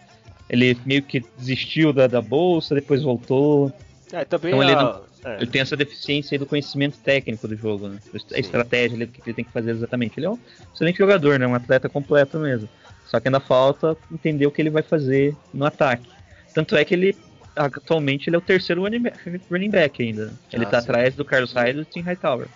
[0.49, 3.73] ele meio que desistiu da, da bolsa, depois voltou.
[4.13, 7.49] É, também Então ele a- não- é, Ele tem essa deficiência aí do conhecimento técnico
[7.49, 7.99] do jogo, né?
[8.15, 8.25] A Sim.
[8.37, 10.19] estratégia do que ele tem que fazer exatamente.
[10.19, 10.39] Ele é um
[10.73, 11.47] excelente jogador, né?
[11.47, 12.69] Um atleta completo mesmo.
[13.07, 16.09] Só que ainda falta entender o que ele vai fazer no ataque.
[16.55, 17.17] Tanto é que ele
[17.57, 19.19] atualmente ele é o terceiro running back,
[19.51, 20.33] running back ainda.
[20.53, 20.91] Ele Ah, tá sim.
[20.91, 22.47] atrás do Carlos Hyde e do Tim Hightower.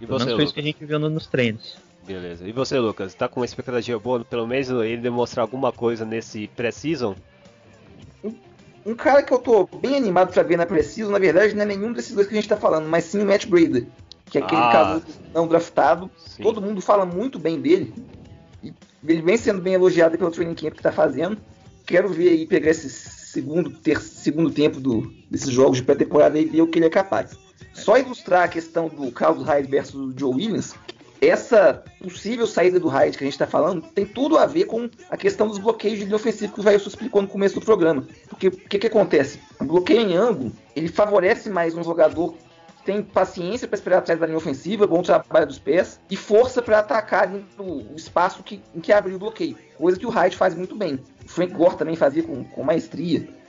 [0.00, 1.76] e Pelo você, menos foi isso que a gente viu no- nos treinos.
[2.12, 2.46] Beleza.
[2.48, 3.14] E você, Lucas?
[3.14, 7.14] Tá com uma expectativa boa, pelo menos ele demonstrar alguma coisa nesse pré-season?
[8.84, 11.66] Um cara que eu tô bem animado pra ver na Preciso, na verdade, não é
[11.66, 13.86] nenhum desses dois que a gente tá falando, mas sim o Matt Breda,
[14.26, 14.72] que é aquele Ah.
[14.72, 15.02] calor
[15.34, 16.10] não draftado.
[16.16, 16.42] Sim.
[16.42, 17.94] Todo mundo fala muito bem dele.
[18.62, 18.72] E
[19.06, 21.36] ele vem sendo bem elogiado pelo training camp que tá fazendo.
[21.86, 26.46] Quero ver aí pegar esse segundo, ter, segundo tempo do, desses jogos de pré-temporada e
[26.46, 27.38] ver o que ele é capaz.
[27.72, 30.74] Só ilustrar a questão do Carlos Hyde versus o Joe Williams,
[31.20, 34.88] essa possível saída do Hyde que a gente está falando tem tudo a ver com
[35.10, 38.06] a questão dos bloqueios de linha ofensiva que o Jailson explicou no começo do programa.
[38.28, 39.38] Porque o que, que acontece?
[39.60, 42.34] O bloqueio em ângulo, ele favorece mais um jogador
[42.78, 46.62] que tem paciência para esperar atrás da linha ofensiva, bom trabalho dos pés e força
[46.62, 49.58] para atacar o espaço que, em que abriu o bloqueio.
[49.76, 50.98] Coisa que o Hyde faz muito bem.
[51.24, 53.39] O Frank Gore também fazia com, com maestria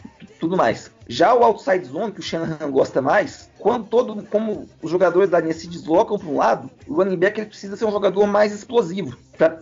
[0.42, 0.92] tudo mais.
[1.08, 5.40] Já o outside zone, que o Shanahan gosta mais, quando todo, como os jogadores da
[5.40, 9.16] linha se deslocam para um lado, o running back precisa ser um jogador mais explosivo.
[9.38, 9.60] Pra,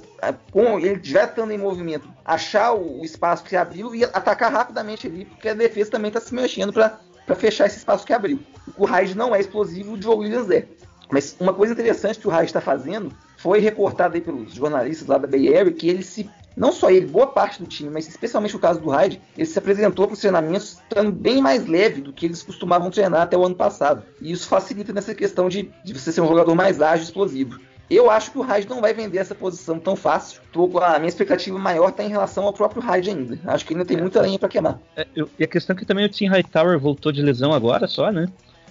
[0.51, 5.25] com ele já estando em movimento, achar o, espaço que abriu e atacar rapidamente ali,
[5.25, 8.39] porque a defesa também está se mexendo para fechar esse espaço que abriu.
[8.77, 10.65] O Hyde não é explosivo, o Joe Williams é.
[11.11, 15.17] Mas uma coisa interessante que o Hyde está fazendo foi reportado aí pelos jornalistas lá
[15.17, 18.55] da Bay Area que ele se não só ele, boa parte do time, mas especialmente
[18.55, 20.77] o caso do Hyde, ele se apresentou para os treinamentos
[21.13, 24.03] bem mais leve do que eles costumavam treinar até o ano passado.
[24.21, 27.59] E isso facilita nessa questão de, de você ser um jogador mais ágil e explosivo.
[27.89, 30.41] Eu acho que o Hyde não vai vender essa posição tão fácil.
[30.53, 33.39] Tô a minha expectativa maior está em relação ao próprio Hyde ainda.
[33.45, 34.79] Acho que ainda tem muita lenha para queimar.
[34.95, 37.87] É, eu- e a questão é que também o Tim Hightower voltou de lesão agora
[37.87, 38.27] só, né?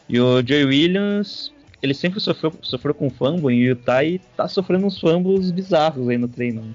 [0.09, 4.87] E o Joey Williams ele sempre sofreu, sofreu com fumble em Utah e tá sofrendo
[4.87, 6.75] uns fumbles bizarros aí no treino.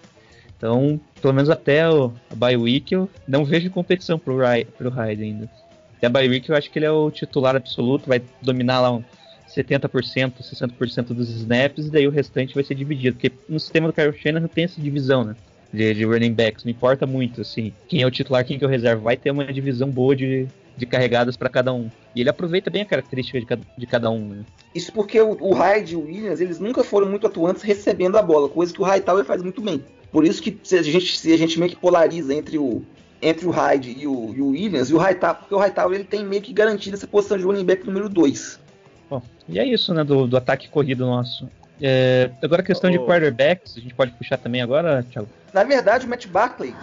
[0.63, 4.89] Então, pelo menos até o, a bye week eu não vejo competição pro, Ry- pro
[4.89, 5.49] Hyde ainda.
[5.97, 8.89] Até a bye week eu acho que ele é o titular absoluto, vai dominar lá
[8.93, 9.03] um
[9.45, 13.17] 70%, 60% dos snaps e daí o restante vai ser dividido.
[13.17, 15.35] Porque no sistema do Kyle Shanahan tem essa divisão, né?
[15.73, 18.67] De, de running backs, não importa muito, assim, quem é o titular, quem que é
[18.67, 20.47] o reserva, vai ter uma divisão boa de,
[20.77, 21.89] de carregadas para cada um.
[22.15, 24.45] E ele aproveita bem a característica de cada, de cada um, né?
[24.73, 28.21] Isso porque o, o Hyde e o Williams, eles nunca foram muito atuantes recebendo a
[28.21, 29.83] bola, coisa que o Hightower faz muito bem.
[30.13, 32.83] Por isso que se a gente, se a gente meio que polariza entre o,
[33.19, 36.03] entre o Hyde e o, e o Williams, e o Hightower, porque o Hightower ele
[36.03, 38.59] tem meio que garantido essa posição de running back número 2.
[39.09, 41.49] Bom, e é isso, né, do, do ataque corrido nosso.
[41.81, 43.07] É, agora a questão de Ô.
[43.07, 45.27] quarterbacks, a gente pode puxar também agora, Thiago?
[45.51, 46.75] Na verdade, o Matt Barkley,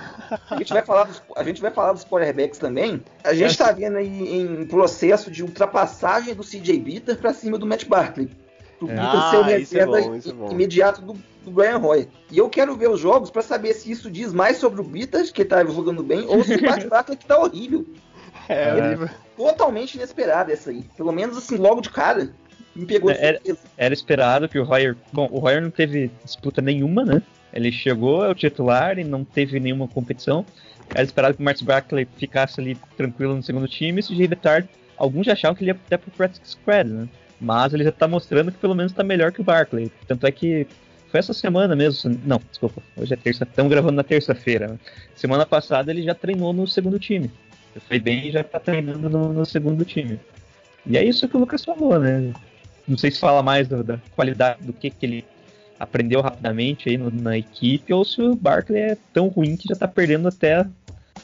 [0.51, 3.01] a gente vai falar dos, a gente vai falar dos quarterbacks também.
[3.23, 7.67] A gente tá vendo aí em processo de ultrapassagem do CJ Bitter pra cima do
[7.67, 8.29] Matt Barkley.
[8.81, 11.13] Pro Bitter Ah, ser o isso é reserva bom, é imediato do,
[11.45, 12.09] do Brian Hoyer.
[12.33, 15.31] E eu quero ver os jogos pra saber se isso diz mais sobre o Bitter,
[15.33, 17.87] que tá jogando bem, ou se o Matt Barkley que tá horrível.
[18.49, 18.75] É, É.
[18.75, 19.09] horrível.
[19.37, 20.83] Totalmente inesperado essa aí.
[20.97, 22.31] Pelo menos assim, logo de cara.
[22.75, 23.59] Me pegou de É, surpresa.
[23.77, 24.97] Era esperado que o Royer.
[25.13, 27.23] Bom, o Royer não teve disputa nenhuma, né?
[27.53, 30.45] Ele chegou ao titular e não teve nenhuma competição.
[30.95, 34.01] Era esperado que o Marcus Barkley ficasse ali tranquilo no segundo time.
[34.01, 37.09] E o CJ Bettard, alguns já achavam que ele ia até pro practice squad, né?
[37.41, 39.91] Mas ele já tá mostrando que pelo menos tá melhor que o Barkley.
[40.07, 40.67] Tanto é que
[41.11, 42.19] foi essa semana mesmo.
[42.25, 42.83] Não, desculpa.
[42.97, 43.45] Hoje é terça.
[43.45, 44.69] Estamos gravando na terça-feira.
[44.69, 44.79] né?
[45.15, 47.31] Semana passada ele já treinou no segundo time.
[47.89, 50.19] Foi bem e já tá treinando no, no segundo time.
[50.87, 52.33] E é isso que o Lucas falou, né?
[52.87, 55.25] Não sei se fala mais do- da qualidade do que, que ele
[55.79, 59.75] aprendeu rapidamente aí no- na equipe ou se o Barkley é tão ruim que já
[59.77, 60.67] tá perdendo até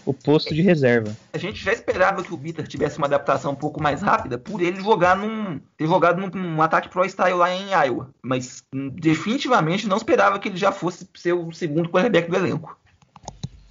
[0.07, 1.14] o posto de reserva.
[1.33, 4.62] A gente já esperava que o Bitter tivesse uma adaptação um pouco mais rápida por
[4.62, 5.61] ele jogar num.
[5.77, 8.11] ter jogado num, num ataque pro style lá em Iowa.
[8.23, 12.79] Mas hum, definitivamente não esperava que ele já fosse ser o segundo quarterback do elenco.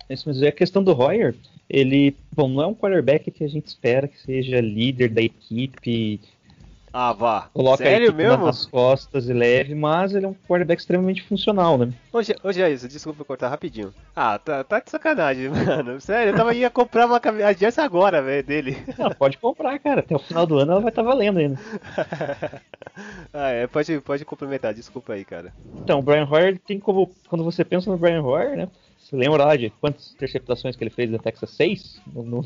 [0.10, 1.34] Isso, mas é a questão do Royer,
[1.70, 6.20] ele, bom, não é um quarterback que a gente espera que seja líder da equipe,
[6.98, 7.50] Ah, vá.
[7.54, 8.46] coloca Sério equipe mesmo?
[8.46, 11.92] nas costas e leve, mas ele é um quarterback extremamente funcional, né?
[12.14, 13.94] Ô, Ge- ô Jair, desculpa eu cortar rapidinho.
[14.16, 16.00] Ah, tá, tá de sacanagem, mano.
[16.00, 18.78] Sério, eu tava ia comprar uma cami- a jersey agora, velho, dele.
[18.98, 21.60] Não, pode comprar, cara, até o final do ano ela vai estar valendo ainda.
[23.34, 25.54] ah, é, pode, pode complementar, desculpa aí, cara.
[25.84, 27.12] Então, o Brian Hoyer tem como.
[27.28, 28.70] Quando você pensa no Brian Hoyer, né?
[28.98, 32.02] Você lembra lá de quantas interceptações que ele fez da Texas 6?
[32.12, 32.46] No, no-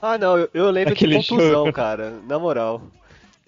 [0.00, 1.72] Ah, não, eu, eu lembro Aquele de contusão, jogo.
[1.72, 2.82] cara, na moral.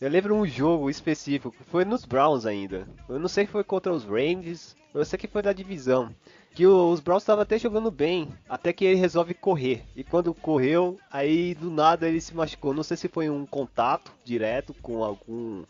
[0.00, 2.86] Eu lembro um jogo específico, foi nos Browns ainda.
[3.08, 6.14] Eu não sei se foi contra os Rams, eu sei que foi da divisão.
[6.52, 9.84] Que os Browns estavam até jogando bem, até que ele resolve correr.
[9.94, 12.74] E quando correu, aí do nada ele se machucou.
[12.74, 15.64] Não sei se foi um contato direto com algum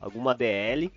[0.00, 0.92] alguma DL,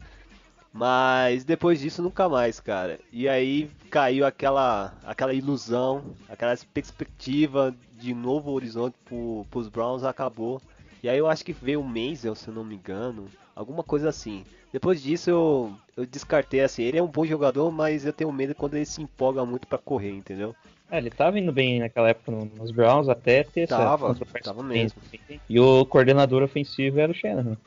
[0.73, 2.99] mas depois disso nunca mais, cara.
[3.11, 10.61] E aí caiu aquela aquela ilusão, aquela perspectiva de novo horizonte pro, pros Browns acabou.
[11.03, 14.09] E aí eu acho que veio o Maisel, se eu não me engano, alguma coisa
[14.09, 14.43] assim.
[14.71, 18.53] Depois disso eu, eu descartei assim, ele é um bom jogador, mas eu tenho medo
[18.53, 20.55] quando ele se empolga muito pra correr, entendeu?
[20.91, 24.99] É, ele tava indo bem naquela época no- nos Browns até ter Tava, tava mesmo.
[25.47, 27.57] E o coordenador ofensivo era o Shanahan,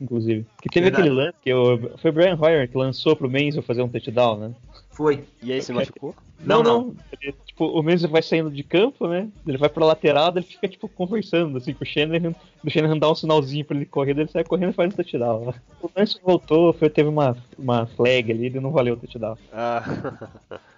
[0.00, 0.44] inclusive.
[0.60, 1.08] Que teve Verdade.
[1.08, 4.36] aquele lance que o, foi o Brian Hoyer que lançou pro Mansell fazer um touchdown,
[4.36, 4.54] né?
[5.02, 5.24] Foi.
[5.42, 6.14] E aí se machucou?
[6.38, 6.94] Não, não.
[7.20, 9.28] Ele, tipo, o Mansell vai saindo de campo, né?
[9.44, 12.32] Ele vai pra lateral, ele fica, tipo, conversando, assim, com o Shanahan.
[12.64, 15.52] O Shanahan dá um sinalzinho pra ele correr, ele sai correndo e faz um touchdown.
[15.82, 19.36] O Mansell voltou, foi, teve uma, uma flag ali, ele não valeu o touchdown.
[19.52, 19.82] Ah,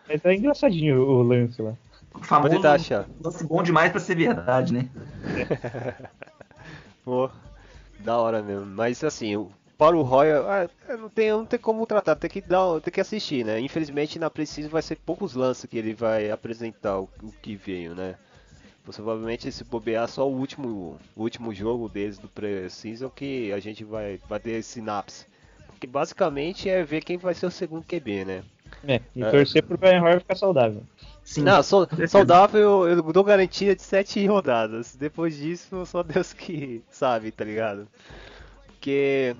[0.08, 1.74] Mas é engraçadinho o lance lá.
[2.14, 3.06] O famoso achar.
[3.22, 4.88] lance bom demais pra ser verdade, né?
[7.04, 7.28] Pô,
[7.98, 8.64] da hora mesmo.
[8.64, 12.40] Mas assim, o- para o Royal, ah, não, tem, não tem como tratar, tem que,
[12.40, 13.58] dar, tem que assistir, né?
[13.60, 17.94] Infelizmente na Precision vai ser poucos lances que ele vai apresentar o, o que veio,
[17.94, 18.16] né?
[18.84, 23.82] Provavelmente se bobear só o último, o último jogo deles do Precision que a gente
[23.84, 25.26] vai, vai ter sinapse.
[25.66, 28.44] Porque basicamente é ver quem vai ser o segundo QB, né?
[28.86, 29.30] É, e É.
[29.30, 30.82] torcer pro Brian Hoyer ficar saudável.
[31.24, 31.42] Sim.
[31.42, 32.06] Não, certeza.
[32.08, 34.94] saudável eu, eu dou garantia de sete rodadas.
[34.94, 37.88] Depois disso, só Deus que sabe, tá ligado?
[38.84, 39.34] Porque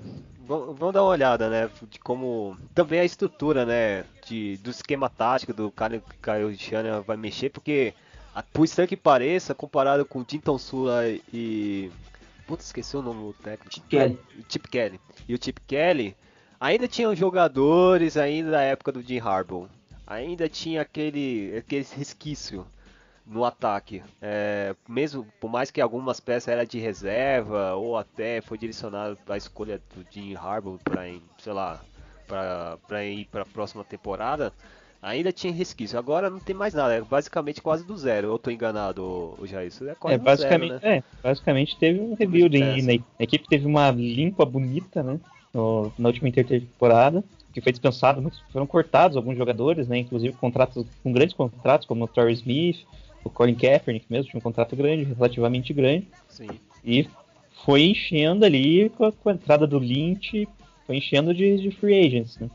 [0.47, 1.71] vamos dar uma olhada, né?
[1.91, 4.07] De como também a estrutura, né?
[4.27, 7.93] De, do esquema tático do Kyle, Kyle Shanahan vai mexer, porque
[8.35, 11.91] a, por estranho que pareça, comparado com o Tinton Sula e.
[12.47, 13.87] Putz, esqueci o nome do técnico.
[13.87, 14.19] Kelly.
[14.39, 15.01] O Chip Kelly.
[15.29, 16.17] E o Chip Kelly
[16.59, 19.69] ainda tinham jogadores ainda da época do Jim Harbaugh.
[20.07, 22.67] Ainda tinha aquele, aquele resquício
[23.27, 24.03] no ataque.
[24.21, 29.35] É, mesmo por mais que algumas peças eram de reserva ou até foi direcionado para
[29.35, 31.07] a escolha do Jim Harbaugh para,
[31.39, 31.81] sei lá,
[32.27, 34.53] para ir para a próxima temporada,
[35.01, 35.99] ainda tinha resquício.
[35.99, 38.29] Agora não tem mais nada, é basicamente quase do zero.
[38.29, 40.97] Eu tô enganado, já isso é quase É, do basicamente, zero, né?
[40.99, 42.79] é, basicamente teve um rebuild Peça.
[42.93, 45.19] em- na, a equipe teve uma limpa bonita, né?
[45.53, 49.99] no- na última intertemporada, que foi dispensado, muitos foram cortados alguns jogadores, né?
[49.99, 52.85] Inclusive contratos com grandes contratos, como o Torrey Smith,
[53.25, 56.61] o Colin Kaepernick mesmo, tinha um contrato grande, relativamente grande, Sim.
[56.85, 57.09] e
[57.65, 60.47] foi enchendo ali com a, com a entrada do Lynch,
[60.87, 62.51] foi enchendo de, de free agents, né?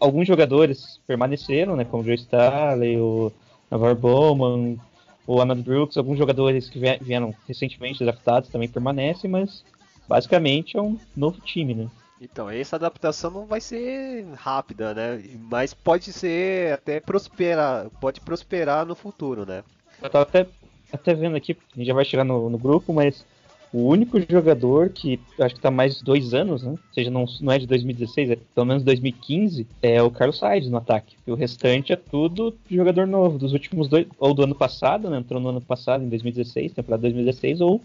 [0.00, 1.84] Alguns jogadores permaneceram, né?
[1.84, 3.32] Como o Joe Staley, o
[3.70, 4.78] Navarro Bowman,
[5.26, 9.64] o Ahmad Brooks, alguns jogadores que vie- vieram recentemente draftados também permanecem, mas
[10.08, 11.88] basicamente é um novo time, né?
[12.20, 15.22] Então, essa adaptação não vai ser rápida, né?
[15.50, 19.64] Mas pode ser até prosperar, pode prosperar no futuro, né?
[20.02, 20.46] Eu tava até,
[20.92, 23.24] até vendo aqui, a gente já vai chegar no, no grupo, mas
[23.74, 26.70] o único jogador que acho que tá mais de dois anos, né?
[26.70, 30.68] Ou seja, não, não é de 2016, é pelo menos 2015, é o Carlos Sainz
[30.68, 31.16] no ataque.
[31.26, 35.18] E o restante é tudo jogador novo, dos últimos dois, ou do ano passado, né?
[35.18, 37.80] Entrou no ano passado, em 2016, temporada 2016, ou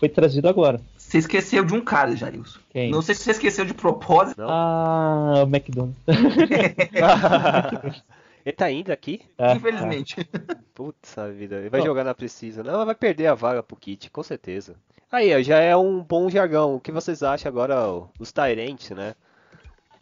[0.00, 0.80] foi trazido agora.
[0.96, 2.58] Você esqueceu de um cara, Jarilson.
[2.70, 2.90] Quem?
[2.90, 4.40] Não sei se você esqueceu de propósito.
[4.40, 4.48] Não?
[4.50, 5.96] Ah, o McDonald's.
[8.48, 9.20] Ele tá indo aqui?
[9.36, 10.16] Ah, Infelizmente.
[10.74, 11.56] Putz, a vida.
[11.56, 12.62] Ele vai jogar na precisa.
[12.62, 14.74] Não, vai perder a vaga pro Kit, com certeza.
[15.12, 16.76] Aí, ó, já é um bom jargão.
[16.76, 19.14] O que vocês acham agora, ó, os Tyrants, né?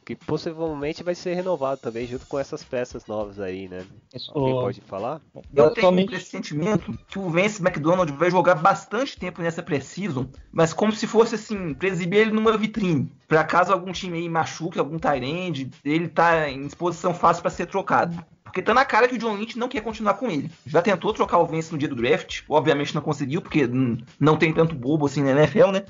[0.07, 3.85] Que possivelmente vai ser renovado também, junto com essas peças novas aí, né?
[4.15, 5.21] Isso, Alguém pode falar?
[5.53, 10.73] Eu tenho um pressentimento que o Vance McDonald vai jogar bastante tempo nessa precision, mas
[10.73, 13.13] como se fosse assim, pra exibir ele numa vitrine.
[13.27, 17.67] Pra caso algum time aí machuque, algum Tyrande, ele tá em disposição fácil pra ser
[17.67, 18.25] trocado.
[18.45, 20.49] Porque tá na cara que o John Lynch não quer continuar com ele.
[20.65, 23.69] Já tentou trocar o Vance no dia do draft, obviamente não conseguiu, porque
[24.21, 25.85] não tem tanto bobo assim na NFL, né?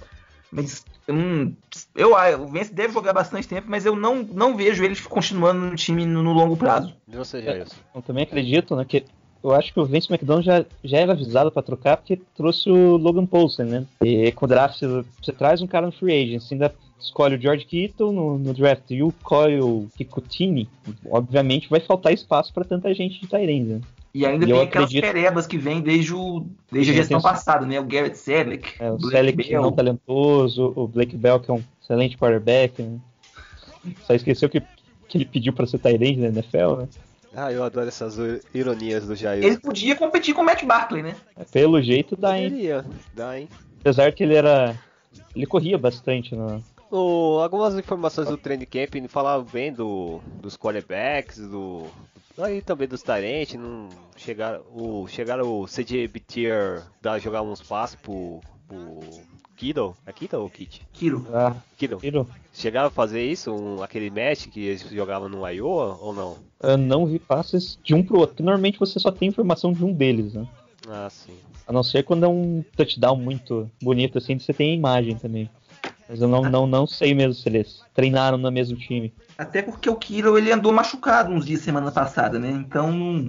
[0.51, 1.53] Mas hum,
[1.95, 5.61] eu, ah, o Vance deve jogar bastante tempo, mas eu não, não vejo ele continuando
[5.61, 6.95] no time no, no longo prazo.
[7.09, 7.77] E você, Jailson?
[7.95, 9.05] Eu também acredito, né, que
[9.43, 12.97] eu acho que o Vince McDonald já, já era avisado para trocar porque trouxe o
[12.97, 13.87] Logan Paulsen, né?
[14.03, 17.41] E com o draft você, você traz um cara no free agent, ainda escolhe o
[17.41, 20.69] George Kittle no, no draft e o Coyle Kikutini,
[21.09, 23.81] obviamente vai faltar espaço para tanta gente de Tyrande, né?
[24.17, 27.31] E ainda E tem aquelas acredito- perebas que vem desde, o, desde a gestão tem-
[27.31, 27.79] passada, né?
[27.79, 29.61] O Garrett Selleck, É, o Blake Selleck Bell.
[29.63, 32.99] não talentoso, o Blake Bell que é um excelente quarterback, né?
[34.07, 34.63] Só esqueceu que,
[35.07, 36.89] que ele pediu para ser Tyrande na NFL, né?
[37.35, 39.45] Ah, eu adoro essas i- ironias do Jair.
[39.45, 41.15] Ele podia competir com o Matt Barkley, né?
[41.53, 42.49] Pelo jeito dá, hein?
[42.49, 43.49] Poderia, dá, hein?
[43.81, 44.75] Apesar que ele era...
[45.35, 51.37] Ele corria bastante no, O- algumas informações do training camp falavam bem do, dos quarterbacks,
[51.39, 51.83] do.
[52.38, 54.62] Aí também dos Tyrants, não chegaram.
[54.75, 58.40] O, chegaram o CJ Bitier dar jogar uns passos pro.
[58.68, 59.01] pro
[59.57, 59.96] Kittle.
[60.05, 60.83] É Kittle ou Kit?
[60.92, 61.27] Kiro.
[61.33, 61.99] Ah, Kittle.
[61.99, 66.37] Kiro, Chegaram a fazer isso, um- aquele match que eles jogavam no Iowa ou não?
[66.62, 68.35] eu não vi passes de um pro outro.
[68.35, 70.46] porque Normalmente você só tem informação de um deles, né?
[70.87, 71.38] Ah, sim.
[71.66, 75.49] A não ser quando é um touchdown muito bonito assim, você tem a imagem também.
[76.09, 79.12] Mas eu não, não, não sei mesmo se eles treinaram no mesmo time.
[79.37, 82.51] Até porque o Kiro ele andou machucado uns dias semana passada, né?
[82.51, 83.27] Então não,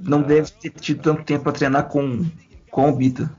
[0.00, 0.22] não Ah.
[0.22, 2.24] deve ter tido tanto tempo pra treinar com,
[2.70, 3.30] com o Bita.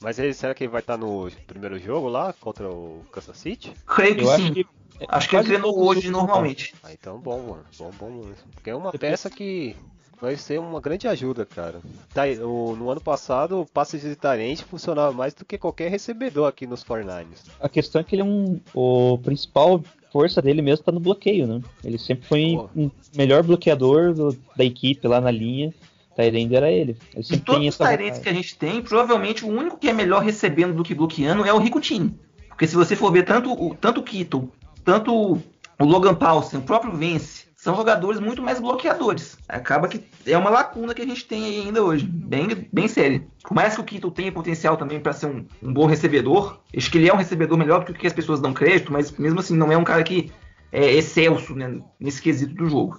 [0.00, 3.72] Mas ele, será que ele vai estar no primeiro jogo lá contra o Kansas City?
[3.86, 4.32] Creio que Eu sim.
[4.32, 4.66] acho que.
[5.08, 6.74] Acho que ele treinou hoje normalmente.
[6.82, 7.64] Ah, então bom, mano.
[7.78, 8.34] Bom, bom mesmo.
[8.54, 9.76] Porque é uma peça que
[10.20, 11.80] vai ser uma grande ajuda, cara.
[12.12, 16.46] Tá, o- no ano passado, o passe de Tyrant funcionava mais do que qualquer recebedor
[16.48, 17.50] aqui nos 49ers.
[17.60, 18.60] A questão é que ele é um.
[18.74, 21.60] O principal força dele mesmo tá no bloqueio, né?
[21.84, 22.70] Ele sempre foi Boa.
[22.76, 25.72] um melhor bloqueador do- da equipe lá na linha.
[26.16, 26.96] Tyrande era ele.
[27.14, 28.20] Ele De todos os vantagem.
[28.20, 31.52] que a gente tem, provavelmente o único que é melhor recebendo do que bloqueando é
[31.52, 32.14] o Ricutini.
[32.48, 34.50] Porque se você for ver tanto o, tanto o Kittle,
[34.84, 39.36] tanto o Logan Paulsen, o próprio Vance, são jogadores muito mais bloqueadores.
[39.46, 43.22] Acaba que é uma lacuna que a gente tem ainda hoje, bem, bem séria.
[43.42, 46.90] Por mais que o Kittle tenha potencial também para ser um, um bom recebedor, acho
[46.90, 49.54] que ele é um recebedor melhor do que as pessoas dão crédito, mas mesmo assim
[49.54, 50.32] não é um cara que
[50.72, 52.98] é excelso né, nesse quesito do jogo.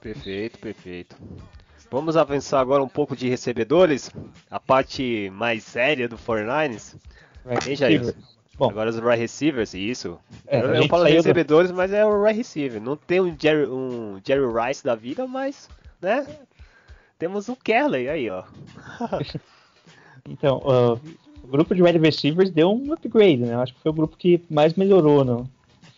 [0.00, 1.16] Perfeito, perfeito.
[1.88, 4.10] Vamos avançar agora um pouco de recebedores.
[4.50, 6.96] A parte mais séria do 49ers.
[7.46, 8.16] Right Quem já é receiver.
[8.56, 10.18] Bom, Agora os right receivers, isso.
[10.46, 12.80] É, eu eu falo saiu do- recebedores, mas é o right receiver.
[12.80, 15.68] Não tem um Jerry, um Jerry Rice da vida, mas,
[16.00, 16.24] né?
[17.18, 18.44] Temos o Kelly aí, ó.
[20.28, 20.92] Então, ah,
[21.42, 23.54] o grupo de wide receivers deu um upgrade, né?
[23.54, 25.50] Eu acho que foi o grupo que mais melhorou no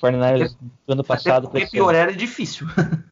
[0.03, 2.67] 49ers do ano passado Até para porque piorar é difícil.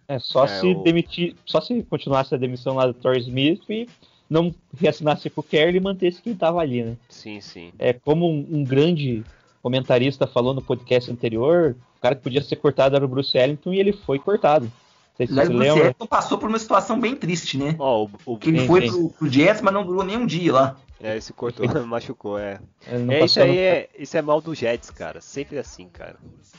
[0.09, 3.63] É, só É, se o- demitir, só se continuasse a demissão lá do Torrey Smith
[3.71, 3.89] e
[4.29, 6.97] não reassinasse com o Kerry e mantesse quem tava ali, né?
[7.09, 7.73] Sim, sim.
[7.79, 9.25] É como um, um grande
[9.63, 13.73] comentarista falou no podcast anterior, o cara que podia ser cortado era o Bruce Ellington
[13.73, 14.71] e ele foi cortado.
[15.19, 17.77] Não sei se Bruce passou por uma situação bem triste, né?
[17.79, 20.53] Ó, o, o Que ele foi pro, pro Jets, mas não durou nem um dia
[20.53, 20.77] lá.
[21.01, 22.59] é, esse cortou, machucou, é.
[22.87, 25.21] É, isso aí no- é, isso é mal do Jets, cara.
[25.21, 26.17] Sempre assim, cara.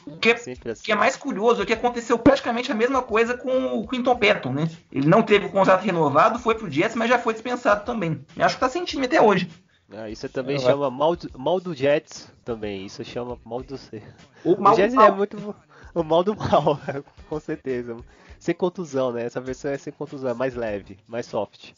[0.08, 0.84] O que, Sempre o assim.
[0.84, 4.54] que é mais curioso é que aconteceu praticamente a mesma coisa com o Quinton Patton,
[4.54, 4.70] né?
[4.92, 8.24] Ele não teve o contrato renovado, foi pro Jets, mas já foi dispensado também.
[8.38, 9.50] Eu acho que tá sem time até hoje.
[9.92, 12.86] Ah, isso também Eu chama mal do, mal do Jets também.
[12.86, 13.76] Isso chama mal do.
[14.46, 15.56] O O mal, Jets mal- é muito
[15.94, 16.80] o mal do mal,
[17.30, 17.96] com certeza.
[18.40, 19.26] Sem contusão, né?
[19.26, 21.72] Essa versão é sem contusão, é mais leve, mais soft.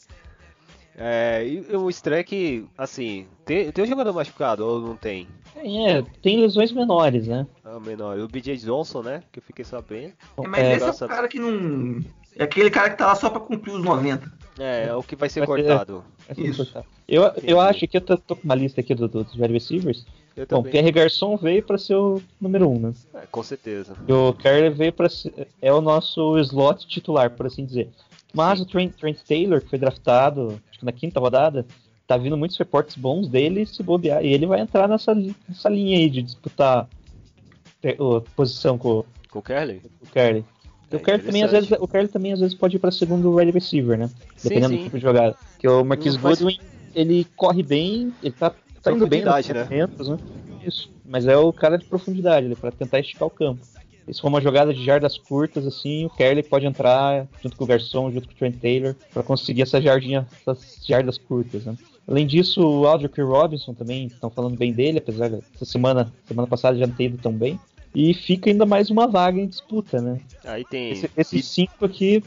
[1.00, 5.28] É, e o estranho é que, assim, tem, tem um jogador machucado ou não tem?
[5.54, 7.46] É, tem lesões menores, né?
[7.64, 8.18] É o menor.
[8.18, 9.22] O BJ Johnson, né?
[9.30, 10.12] Que eu fiquei sabendo.
[10.42, 11.04] É, mas É, esse é nossa.
[11.06, 12.00] o cara que não.
[12.36, 14.30] É aquele cara que tá lá só pra cumprir os 90.
[14.58, 16.04] É, é o que vai ser Vai ser- cortado.
[16.28, 16.84] é só Isso.
[17.08, 20.04] Eu, eu acho que eu tô, tô com uma lista aqui do- dos wide receivers.
[20.38, 20.70] Eu Bom, também.
[20.72, 22.92] Pierre Garçon veio para ser o número um, né?
[23.14, 23.96] É, com certeza.
[24.06, 27.88] E o Kerry veio para ser é o nosso slot titular, por assim dizer.
[28.32, 31.66] Mas o Trent, Trent Taylor, que foi draftado acho que na quinta rodada,
[32.06, 34.24] tá vindo muitos reportes bons dele se bobear.
[34.24, 36.88] E ele vai entrar nessa, nessa linha aí de disputar
[37.82, 40.44] te- o- posição com, Com o com o Kerry.
[40.90, 43.34] É, o Kerry também às vezes, o Kerry também às vezes pode ir para segundo
[43.34, 44.08] wide receiver, né?
[44.36, 44.78] Sim, Dependendo sim.
[44.78, 45.36] do tipo de jogada.
[45.52, 46.60] Porque o Marquis Não faz- Goodwin,
[46.94, 49.66] ele corre bem, ele tá, tá indo bem nos né?
[50.08, 50.16] né?
[50.66, 50.90] Isso.
[51.04, 53.60] Mas é o cara de profundidade, ele para tentar esticar o campo.
[54.10, 57.66] Se for uma jogada de jardas curtas, assim, o Kerley pode entrar junto com o
[57.66, 61.76] Garçom, junto com o Trent Taylor, para conseguir essa jardinha, essas jardas curtas, né?
[62.06, 66.78] Além disso, o Aldrich Robinson também estão falando bem dele, apesar dessa semana, semana passada
[66.78, 67.60] já não ter ido tão bem.
[67.94, 70.18] E fica ainda mais uma vaga em disputa, né?
[70.44, 70.90] Aí tem.
[70.92, 72.22] Esse- esses cinco aqui,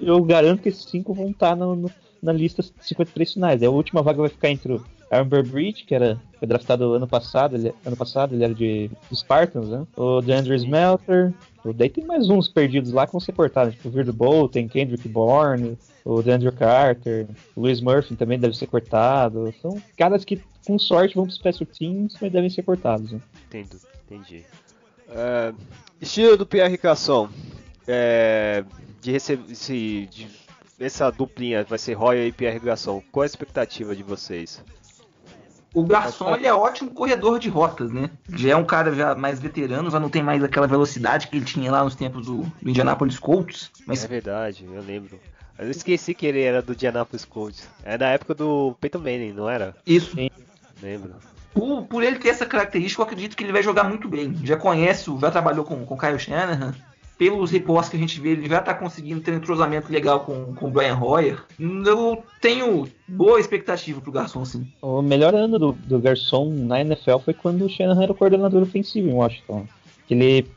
[0.00, 1.90] eu garanto que esses cinco vão estar no- no-
[2.22, 3.62] na lista 53 finais.
[3.62, 7.54] A última vaga vai ficar entre o Aaron Burbridge, que era, foi draftado ano passado,
[7.56, 9.86] ele, ano passado, ele era de Spartans, né?
[9.96, 11.34] O DeAndre Smelter,
[11.64, 14.66] o- daí tem mais uns perdidos lá que vão ser cortados, tipo o Virdo Bolton,
[14.68, 19.52] Kendrick Bourne, o DeAndre Carter, o Louis Murphy também deve ser cortado.
[19.60, 23.12] São caras que, com sorte, vão para os Special Teams, mas devem ser cortados.
[23.12, 23.20] Né?
[23.48, 23.76] Entendo,
[24.10, 24.42] entendi.
[25.10, 25.52] É,
[26.00, 27.28] estilo do Pierre Casson.
[27.86, 28.64] É,
[29.00, 29.54] de receber.
[29.54, 30.28] Se, de-
[30.80, 33.02] essa duplinha vai ser Roya e Pierre Gasson.
[33.12, 34.62] Qual a expectativa de vocês?
[35.74, 38.10] O Garçom ele é ótimo corredor de rotas, né?
[38.34, 41.44] Já é um cara já mais veterano, já não tem mais aquela velocidade que ele
[41.44, 43.70] tinha lá nos tempos do, do Indianapolis Colts.
[43.86, 45.18] Mas É verdade, eu lembro.
[45.58, 47.68] Eu esqueci que ele era do Indianapolis Colts.
[47.84, 49.74] É da época do Peyton Manning, não era?
[49.86, 50.28] isso, Sim.
[50.82, 51.14] Lembro.
[51.54, 54.34] por, por ele ter essa característica, eu acredito que ele vai jogar muito bem.
[54.42, 56.74] Já conhece, já trabalhou com o Kyle Shanahan.
[57.22, 60.52] Pelos reportes que a gente vê, ele já tá conseguindo ter um entrosamento legal com,
[60.56, 61.40] com o Brian Hoyer.
[61.56, 64.66] Eu tenho boa expectativa pro Garçom, sim.
[64.82, 68.60] O melhor ano do, do Garçom na NFL foi quando o Shanahan era o coordenador
[68.60, 69.68] ofensivo em Washington.
[70.10, 70.48] Ele.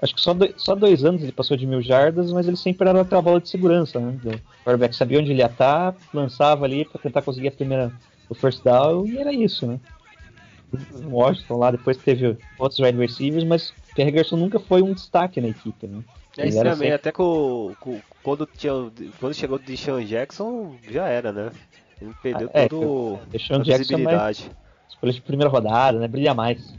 [0.00, 2.88] Acho que só, dois, só dois anos ele passou de mil jardas, mas ele sempre
[2.88, 4.16] era aquela bola de segurança, né?
[4.24, 7.92] O quarterback sabia onde ele ia estar, lançava ali pra tentar conseguir a primeira,
[8.28, 9.80] o first down, e era isso, né?
[11.04, 15.48] Washington lá, depois teve outros wide receivers, mas Pierre Garçom nunca foi um destaque na
[15.48, 16.02] equipe, né?
[16.38, 20.74] É isso também, sempre- até com, com- quando, tinha, o- quando chegou o Deshaun Jackson,
[20.90, 21.50] já era, né?
[22.00, 24.50] Ele perdeu Ah, é, todo Deshaun a Jackson é visibilidade.
[24.88, 26.08] Escolha de primeira rodada, né?
[26.08, 26.74] Brilha mais.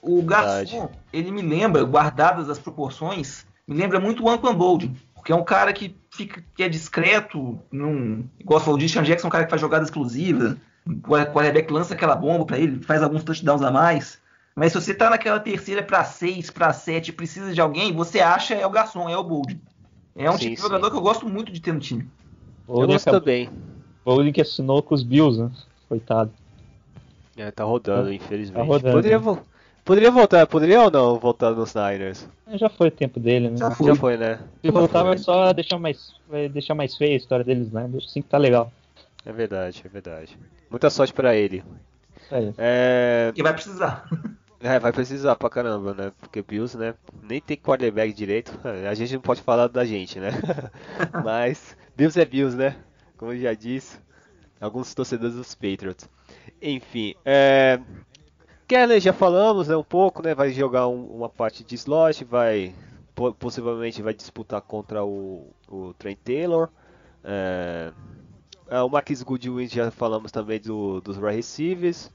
[0.00, 0.22] O.
[0.22, 4.94] Garçom, ele me lembra, guardadas as proporções, me lembra muito o Antoine Boldin.
[5.14, 9.26] Porque é um cara que fica que é discreto, não, igual falou, o Deshaun Jackson
[9.26, 10.56] é um cara que faz jogada exclusiva.
[10.86, 14.20] O quarterback lança aquela bomba pra ele, faz alguns touchdowns a mais.
[14.54, 18.20] Mas se você tá naquela terceira pra seis, pra sete, e precisa de alguém, você
[18.20, 19.60] acha é o Garçom, é o Boldin.
[20.16, 22.02] É um Sim, tipo de jogador que eu gosto muito de ter no time.
[22.68, 23.48] Eu Bowling gosto acabou- também.
[24.04, 25.50] Bowling que assinou com os Bills, né?
[25.88, 26.30] Coitado.
[27.36, 28.58] É, tá rodando, infelizmente.
[28.58, 28.92] Tá rodando.
[28.96, 29.38] Poderia, vo-
[29.84, 32.28] poderia voltar, poderia ou não voltar nos Niners?
[32.46, 33.56] É, Já foi o tempo dele, né?
[33.56, 33.86] Já Se foi.
[33.86, 34.38] Já foi, né?
[34.70, 37.86] voltar vai só deixar mais, vai deixar mais feia a história deles, né?
[37.88, 38.70] Deixa assim que tá legal.
[39.24, 40.38] É verdade, é verdade.
[40.70, 41.64] Muita sorte pra ele.
[42.30, 42.52] Aí.
[42.58, 44.08] É, E vai precisar.
[44.60, 46.12] é, vai precisar pra caramba, né?
[46.20, 46.94] Porque Bills, né?
[47.22, 48.52] Nem tem quarterback direito.
[48.88, 50.30] A gente não pode falar da gente, né?
[51.24, 52.76] Mas Bills é Bills, né?
[53.16, 53.98] Como eu já disse,
[54.60, 56.08] alguns torcedores dos Patriots.
[56.60, 57.78] Enfim, é...
[58.66, 59.76] Keller já falamos, né?
[59.76, 60.34] Um pouco, né?
[60.34, 62.74] Vai jogar um- uma parte de slot, vai
[63.14, 66.68] po- possivelmente vai disputar contra o, o Trent Taylor.
[67.22, 67.92] É...
[68.68, 72.10] é, o Marquis Goodwin já falamos também do, dos wide receivers.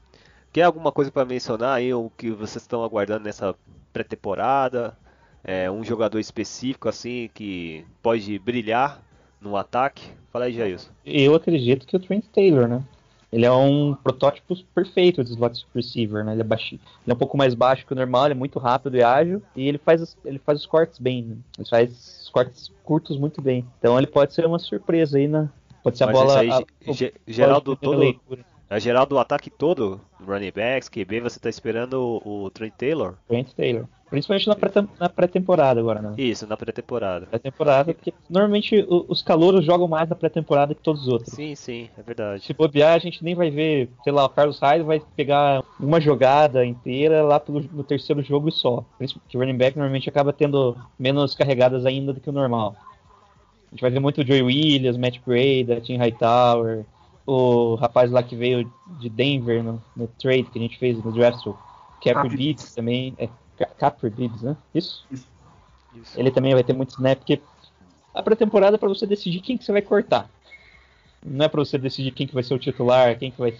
[0.52, 3.54] Quer alguma coisa para mencionar aí, o que vocês estão aguardando nessa
[3.92, 4.96] pré-temporada?
[5.44, 9.00] É, um jogador específico assim que pode brilhar
[9.40, 10.10] no ataque?
[10.32, 10.90] Fala aí, Jailson.
[11.04, 12.82] Eu acredito que o Trent Taylor, né?
[13.30, 16.32] Ele é um protótipo perfeito de slot receiver, né?
[16.32, 16.80] Ele é baixinho.
[17.04, 19.42] Ele é um pouco mais baixo que o normal, ele é muito rápido e ágil.
[19.54, 21.36] E ele faz, ele faz os cortes bem, né?
[21.58, 23.66] Ele faz os cortes curtos muito bem.
[23.78, 25.48] Então ele pode ser uma surpresa aí na.
[25.88, 26.32] Pode ser a Mas bola.
[26.32, 28.44] esse aí, a- ge- o- ge- geral do todo, leitura.
[28.70, 33.14] a geral do ataque todo, running backs, QB, você tá esperando o, o Trent Taylor?
[33.28, 33.84] Trent Taylor.
[34.10, 36.14] Principalmente na pré- na pré-temporada agora, né?
[36.16, 37.26] Isso, na pré-temporada.
[37.26, 41.34] Pré-temporada, porque normalmente os calouros jogam mais na pré-temporada que todos os outros.
[41.34, 42.42] Sim, sim, é verdade.
[42.42, 46.00] Se bobear, a gente nem vai ver, sei lá, o Carlos Hyde vai pegar uma
[46.00, 48.82] jogada inteira lá pelo- no terceiro jogo e só.
[48.96, 52.32] Por isso que o running back normalmente acaba tendo menos carregadas ainda do que o
[52.32, 52.76] normal.
[53.68, 56.86] A gente vai ver muito o Joey Williams, Matt Breda, Tim Hightower,
[57.26, 61.12] o rapaz lá que veio de Denver no, no trade que a gente fez no
[61.12, 61.56] draft, o
[62.00, 63.14] Capri Bibbs também.
[63.18, 64.56] É, Ca- Capri Bibbs, né?
[64.74, 65.06] Isso?
[65.92, 66.18] Isso.
[66.18, 67.42] Ele também vai ter muito snap, porque
[68.14, 70.30] a pré-temporada é pra você decidir quem que você vai cortar.
[71.24, 73.52] Não é pra você decidir quem que vai ser o titular, quem que vai.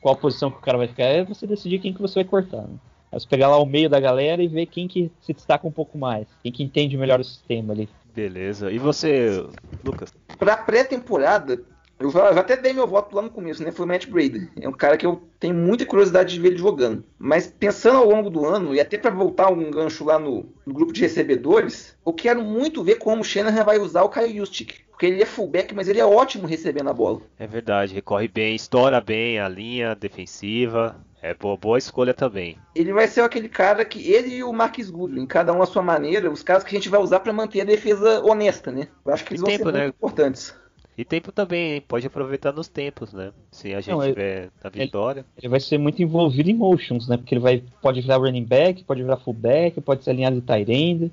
[0.00, 2.62] qual posição que o cara vai ficar, é você decidir quem que você vai cortar.
[2.66, 2.78] Né?
[3.12, 5.72] É você pegar lá o meio da galera e ver quem que se destaca um
[5.72, 7.88] pouco mais, quem que entende melhor o sistema ali.
[8.18, 8.72] Beleza.
[8.72, 9.46] E você,
[9.84, 10.12] Lucas?
[10.40, 11.62] Pra pré-temporada,
[12.00, 13.70] eu já, já até dei meu voto lá no começo, né?
[13.70, 14.50] Foi o Matt Brady.
[14.60, 17.04] É um cara que eu tenho muita curiosidade de ver ele jogando.
[17.16, 20.74] Mas pensando ao longo do ano, e até pra voltar um gancho lá no, no
[20.74, 24.80] grupo de recebedores, eu quero muito ver como o Shanahan vai usar o Kyle Juszczyk.
[24.90, 27.22] Porque ele é fullback, mas ele é ótimo recebendo a bola.
[27.38, 30.96] É verdade, recorre bem, estoura bem a linha defensiva.
[31.20, 32.56] É boa, boa escolha também.
[32.74, 35.82] Ele vai ser aquele cara que ele e o Marquis Goodwin, cada um à sua
[35.82, 38.86] maneira, os caras que a gente vai usar pra manter a defesa honesta, né?
[39.04, 39.82] Eu acho que eles E vão tempo, ser né?
[39.84, 40.54] muito importantes.
[40.96, 41.84] E tempo também, hein?
[41.86, 43.32] Pode aproveitar nos tempos, né?
[43.52, 45.24] Se a gente Não, ele- tiver na vitória.
[45.36, 47.16] Ele vai ser muito envolvido em motions, né?
[47.16, 50.70] Porque ele vai, pode virar running back, pode virar fullback, pode ser alinhado de tight
[50.72, 51.12] end.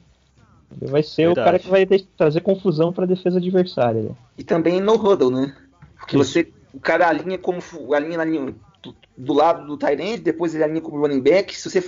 [0.82, 1.40] Ele vai ser Verdade.
[1.40, 4.02] o cara que vai de- trazer confusão pra defesa adversária.
[4.02, 4.10] né?
[4.38, 5.56] E também no huddle, né?
[6.00, 6.32] Porque Isso.
[6.32, 7.60] você, o cara alinha como
[7.94, 8.56] alinha na linha
[8.86, 11.84] do, do lado do end, depois ele alinha como running back, se você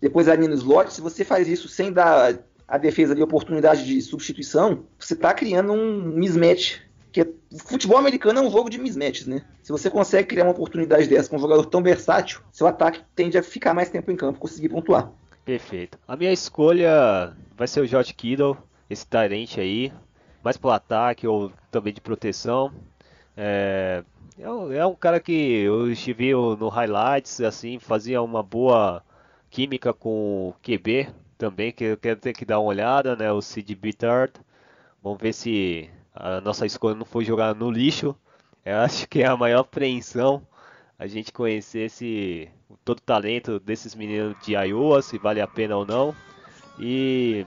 [0.00, 4.00] depois alinha no slot, se você faz isso sem dar a defesa ali oportunidade de
[4.00, 6.80] substituição, você tá criando um mismatch.
[7.12, 9.44] Que é- o futebol americano é um jogo de mismatches, né?
[9.62, 13.36] Se você consegue criar uma oportunidade dessa com um jogador tão versátil, seu ataque tende
[13.36, 15.12] a ficar mais tempo em campo, conseguir pontuar.
[15.44, 15.98] Perfeito.
[16.08, 18.56] A minha escolha vai ser o George Kittle,
[18.88, 19.92] esse Tyrant aí,
[20.42, 22.72] mais pro ataque ou também de proteção.
[23.36, 24.04] É,
[24.38, 29.02] é um- é um cara que eu estive no highlights, assim, fazia uma boa
[29.50, 31.08] química com o QB
[31.38, 33.32] também, que eu quero ter que dar uma olhada, né?
[33.32, 34.32] O Sid Bittard.
[35.02, 38.14] Vamos ver se a nossa escolha não foi jogar no lixo.
[38.64, 40.42] Eu acho que é a maior apreensão
[40.98, 42.48] a gente conhecer esse
[42.84, 46.14] todo o talento desses meninos de Iowa, se vale a pena ou não.
[46.78, 47.44] E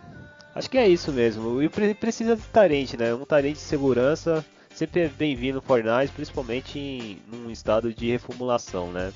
[0.54, 1.62] acho que é isso mesmo.
[1.62, 3.14] E pre- precisa de talento, né?
[3.14, 4.46] Um talento de segurança
[4.76, 9.14] sempre é bem-vindo Fortnite, principalmente em num estado de reformulação, né?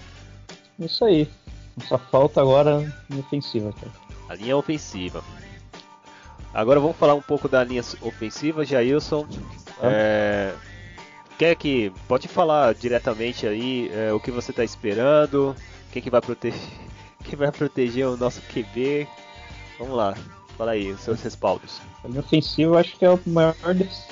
[0.80, 1.30] Isso aí.
[1.88, 3.92] Só falta agora ofensiva, cara.
[4.30, 5.24] A linha ofensiva.
[6.54, 9.28] Agora vamos falar um pouco da linha ofensiva, Jailson.
[9.82, 10.54] É,
[11.38, 15.56] quer que pode falar diretamente aí é, o que você está esperando?
[15.92, 16.60] Quem que vai proteger?
[17.24, 19.08] Quem vai proteger o nosso QB?
[19.78, 20.16] Vamos lá,
[20.60, 21.80] fala aí os seus respaldos.
[22.04, 23.56] A linha ofensiva eu acho que é o maior.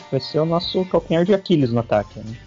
[0.10, 2.38] Vai ser o nosso calcanhar de Aquiles no ataque, né?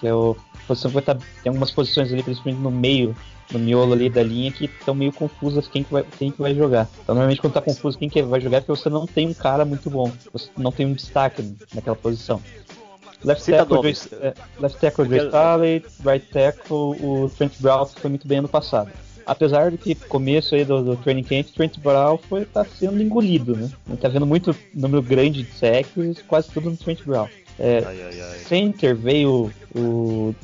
[0.00, 0.34] Que é o.
[0.66, 3.14] Posição que vai tá, tem algumas posições ali, principalmente no meio,
[3.52, 6.54] no miolo ali da linha, que estão meio confusas quem que, vai, quem que vai
[6.54, 6.88] jogar.
[7.02, 9.34] Então normalmente quando tá confuso quem que vai jogar é porque você não tem um
[9.34, 10.10] cara muito bom.
[10.32, 12.40] Você não tem um destaque naquela posição.
[13.22, 13.92] Left Cita tackle.
[13.92, 18.38] Joe- é, left tackle Joe Staley, right tackle o Trent Brown que foi muito bem
[18.38, 18.90] ano passado.
[19.26, 23.56] Apesar de que começo aí do, do training camp, Trent Brown foi tá sendo engolido,
[23.56, 23.70] né?
[24.00, 27.28] Tá vendo muito número grande de sacks, quase tudo no Trent Brown.
[27.58, 28.38] É, Ai, ai, ai.
[28.48, 30.34] center veio o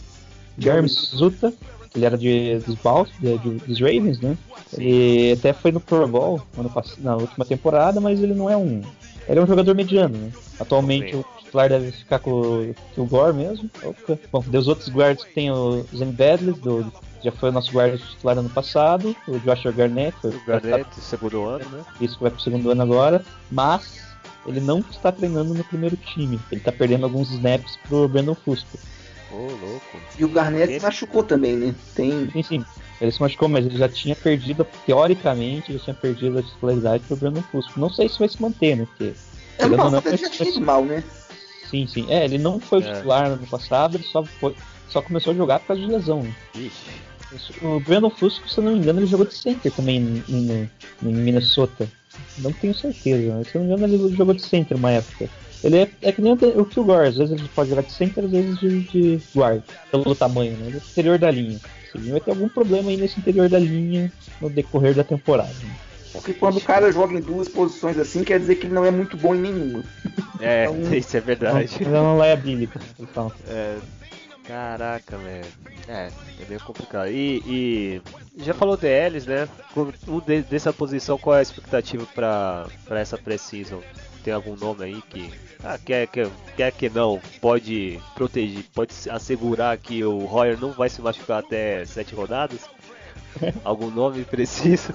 [0.59, 1.53] Jeremy Zuta,
[1.91, 4.37] que ele era de, dos, Balls, de- de- dos Ravens, né?
[4.78, 8.81] Ele até foi no Pro Bowl ano na última temporada, mas ele não é um.
[9.28, 10.31] Ele é um jogador mediano, né?
[10.59, 13.68] Atualmente o titular deve ficar com, o- com o Gore mesmo.
[13.82, 14.18] Opa.
[14.32, 16.90] Bom, dos outros guardas que tem o Zen Badley, do,
[17.22, 21.44] já foi o nosso guarda titular ano passado, o Joshua Garnett, foi O Garnett, segundo
[21.44, 21.84] ano, né?
[22.01, 24.01] isso que vai pro segundo ano agora, mas
[24.46, 26.40] ele não está treinando no primeiro time.
[26.51, 28.78] Ele tá perdendo alguns snaps pro Brandon Fusco.
[29.32, 30.01] Ô, louco.
[30.18, 31.74] E o Garnett se machucou também, né?
[31.94, 32.28] Tem.
[32.30, 32.64] Sim, sim.
[33.01, 37.16] Ele se machucou, mas ele já tinha perdido, teoricamente, ele tinha perdido a titularidade pro
[37.16, 37.78] Brandon Fusco.
[37.80, 38.86] Não sei se vai se manter, né?
[38.86, 39.14] Porque,
[39.62, 41.03] ou não, passado ele já tinha ido mal, né?
[41.70, 42.06] Sim, sim.
[42.08, 42.92] É, ele não foi É.
[42.92, 44.54] titular no ano passado, ele só, foi,
[44.88, 46.22] só começou a jogar por causa de lesão.
[46.22, 46.34] Né?
[46.56, 47.00] Ixi.
[47.62, 50.68] O Brandon Fusco, se eu não me engano, ele jogou de center também no, no-
[51.02, 51.88] em Minnesota.
[52.38, 55.28] Não tenho certeza, mas se eu não me engano, ele jogou de center uma época.
[55.62, 58.30] Ele é, é que nem o, Kilgore, às vezes ele pode jogar de center, às
[58.30, 60.66] vezes de, de guard, pelo tamanho, né?
[60.68, 61.60] Ele é interior da linha.
[61.94, 64.10] Ele vai ter algum problema aí nesse interior da linha
[64.40, 65.52] no decorrer da temporada.
[65.62, 65.76] Né?
[66.12, 68.90] Porque quando o cara joga em duas posições assim, quer dizer que ele não é
[68.90, 69.84] muito bom em nenhuma.
[70.40, 71.76] É, Então- isso é verdade.
[71.80, 72.78] Ele é uma liability.
[72.98, 73.30] Então.
[73.48, 73.76] É,
[74.44, 75.46] caraca, velho.
[75.88, 76.08] É,
[76.40, 77.08] é meio complicado.
[77.11, 78.02] E, e
[78.44, 79.48] já falou DLs, né?
[80.48, 83.80] Dessa posição, qual é a expectativa pra, pra essa pré-season?
[84.22, 85.30] Tem algum nome aí que.
[85.64, 90.88] Ah, quer, quer, quer que não, pode proteger, pode assegurar que o Royer não vai
[90.88, 92.61] se machucar até sete rodadas?
[93.64, 94.92] Algum nome preciso?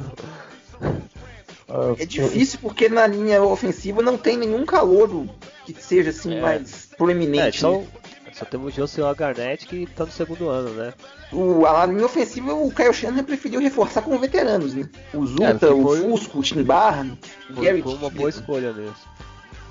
[1.70, 5.30] Ah, É difícil porque na linha ofensiva não tem nenhum calouro
[5.66, 6.42] que seja assim É.
[6.42, 7.60] mais É, proeminente.
[7.60, 7.88] só, né?
[8.34, 10.94] só temos o Joshua Garnett que tá no segundo ano, né?
[11.32, 14.88] O, a linha ofensiva o Kyle Shanahan preferiu reforçar com veteranos, né?
[15.14, 17.06] O Zuta, É, o Fusco, o Tim Barr,
[17.50, 18.96] o Foi, Gary foi uma boa escolha mesmo.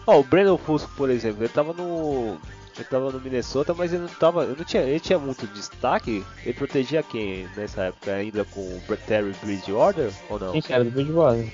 [0.06, 2.36] Ó, o Brandon Fusco, por exemplo, ele tava no.
[2.76, 4.42] Ele tava no Minnesota, mas ele não tava.
[4.44, 6.24] Ele não tinha, ele tinha muito destaque.
[6.44, 10.52] Ele protegia quem nessa época ainda com o Terry Bridgewater ou não?
[10.52, 11.48] Quem que era do Bridgewater?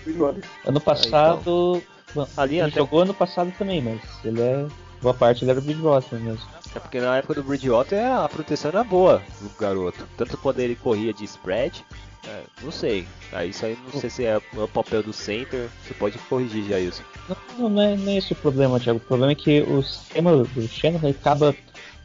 [0.67, 1.83] Ano passado.
[2.15, 4.67] bom, Ali ele até- jogou ano passado também, mas ele é.
[5.03, 6.47] Boa parte ele era do Bridgewater mesmo.
[6.75, 10.07] É porque na época do Bridgewater a proteção era boa do garoto.
[10.17, 11.85] Tanto quando ele corria de spread.
[12.27, 13.07] É, não sei.
[13.33, 15.69] Aí isso aí não sei se é o papel do center.
[15.83, 17.03] Você pode corrigir já isso.
[17.29, 18.99] Não, não, não é, não é esse o problema, Thiago.
[18.99, 21.55] O problema é que o sistema do Shannon acaba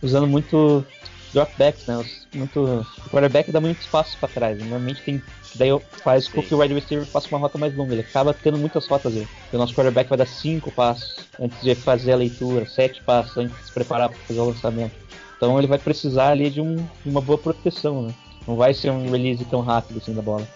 [0.01, 0.85] usando muito
[1.33, 2.05] dropbacks, né?
[2.33, 4.57] Muito, o quarterback dá muito espaço para trás.
[4.57, 5.21] Normalmente tem.
[5.55, 5.69] Daí
[6.03, 6.47] faz com Sim.
[6.47, 7.93] que o wide receiver faça uma rota mais longa.
[7.93, 9.27] Ele acaba tendo muitas rotas aí.
[9.51, 13.57] O nosso quarterback vai dar cinco passos antes de fazer a leitura, sete passos antes
[13.57, 14.93] de se preparar para fazer o lançamento.
[15.37, 18.13] Então ele vai precisar ali de, um, de uma boa proteção, né?
[18.47, 20.47] Não vai ser um release tão rápido assim da bola.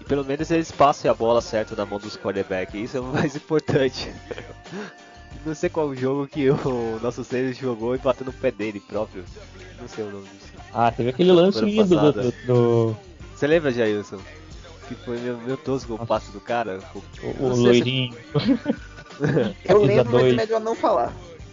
[0.00, 2.74] E pelo menos eles passem a bola certa na mão dos quarterbacks.
[2.74, 4.10] Isso é o mais importante.
[5.46, 9.24] Não sei qual jogo que o nosso Sanders jogou e bateu no pé dele próprio.
[9.80, 10.52] Não sei o nome disso.
[10.74, 12.22] Ah, teve aquele lance Semana lindo do, passada.
[12.22, 12.96] do, do-
[13.34, 14.18] Você lembra, Jailson?
[14.88, 16.80] Que foi meu, meu tosco o passe do cara?
[16.94, 18.16] O- o, Não o sei se- loirinho.
[19.64, 21.12] Eu lembro, mas é melhor não falar.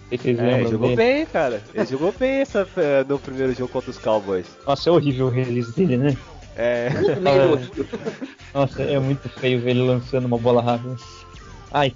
[0.10, 0.95] Vocês É, jogou dele?
[0.95, 1.62] bem, cara.
[1.74, 4.45] Ele jogou bem essa, eh, no primeiro jogo contra os Cowboys.
[4.66, 6.18] Nossa, é horrível o release dele, né?
[6.56, 6.89] É,
[7.20, 7.60] meio
[8.53, 10.95] Nossa, é muito feio ver ele lançando uma bola rápida.
[11.72, 11.93] Ai,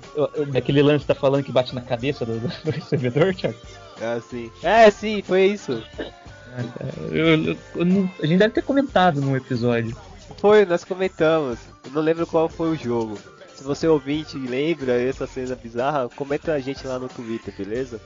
[0.51, 3.57] daquele lance tá falando que bate na cabeça do, do recebedor, Thiago?
[4.01, 4.51] é assim.
[4.63, 5.81] É, sim, foi isso.
[5.99, 6.63] Ah,
[7.11, 9.95] eu- eu- eu não- a gente deve ter comentado num episódio.
[10.37, 11.59] Foi, nós comentamos.
[11.85, 13.17] Eu não lembro qual foi o jogo.
[13.59, 17.99] Se você ouvinte lembra essa cena bizarra, comenta a gente lá no Twitter, beleza?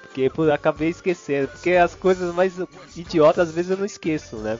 [0.00, 1.48] Porque eu acabei esquecendo.
[1.48, 2.54] Porque as coisas mais
[2.96, 4.58] idiotas às vezes eu não esqueço, né?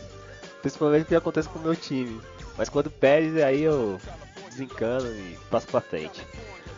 [0.60, 2.20] Principalmente o que acontece com o meu time.
[2.54, 3.98] Mas quando perde, aí eu
[4.50, 6.22] desencano e passo pra frente.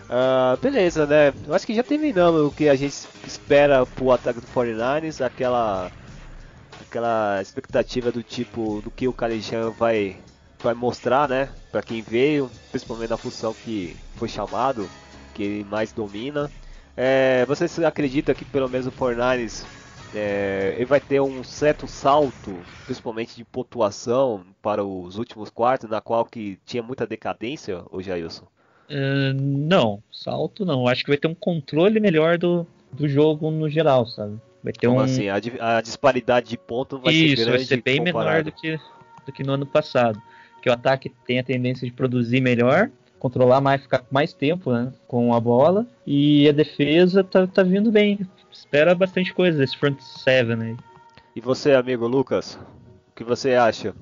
[0.09, 1.35] Ah, beleza, né?
[1.45, 5.91] Eu acho que já terminamos o que a gente espera pro ataque do 49ers, aquela
[6.81, 10.17] aquela expectativa do tipo do que o Kalijan vai
[10.63, 14.89] vai mostrar, né, para quem veio, principalmente na função que foi chamado,
[15.35, 16.51] que ele mais domina.
[16.97, 19.65] É, vocês acreditam que pelo menos o 49ers
[20.15, 26.01] é, ele vai ter um certo salto, principalmente de pontuação para os últimos quartos, na
[26.01, 28.47] qual que tinha muita decadência, o Jailson?
[28.91, 30.89] Ah, não, salto não.
[30.89, 34.41] Acho que vai ter um controle melhor do, do jogo no geral, sabe?
[34.65, 35.05] Vai ter Como um.
[35.05, 35.37] assim, a,
[35.77, 38.45] a disparidade de pontos vai ser Isso, grande vai ser bem menor comparado.
[38.45, 38.81] do que,
[39.27, 40.21] do que no ano passado.
[40.63, 44.93] Que o ataque tem a tendência de produzir melhor, controlar mais, ficar mais tempo né,
[45.07, 45.87] com a bola.
[46.07, 48.21] E a defesa tá, tá vindo bem.
[48.51, 50.77] Espera bastante coisa desse front seven aí.
[51.37, 52.59] E você, amigo Lucas,
[53.11, 53.95] o que você acha?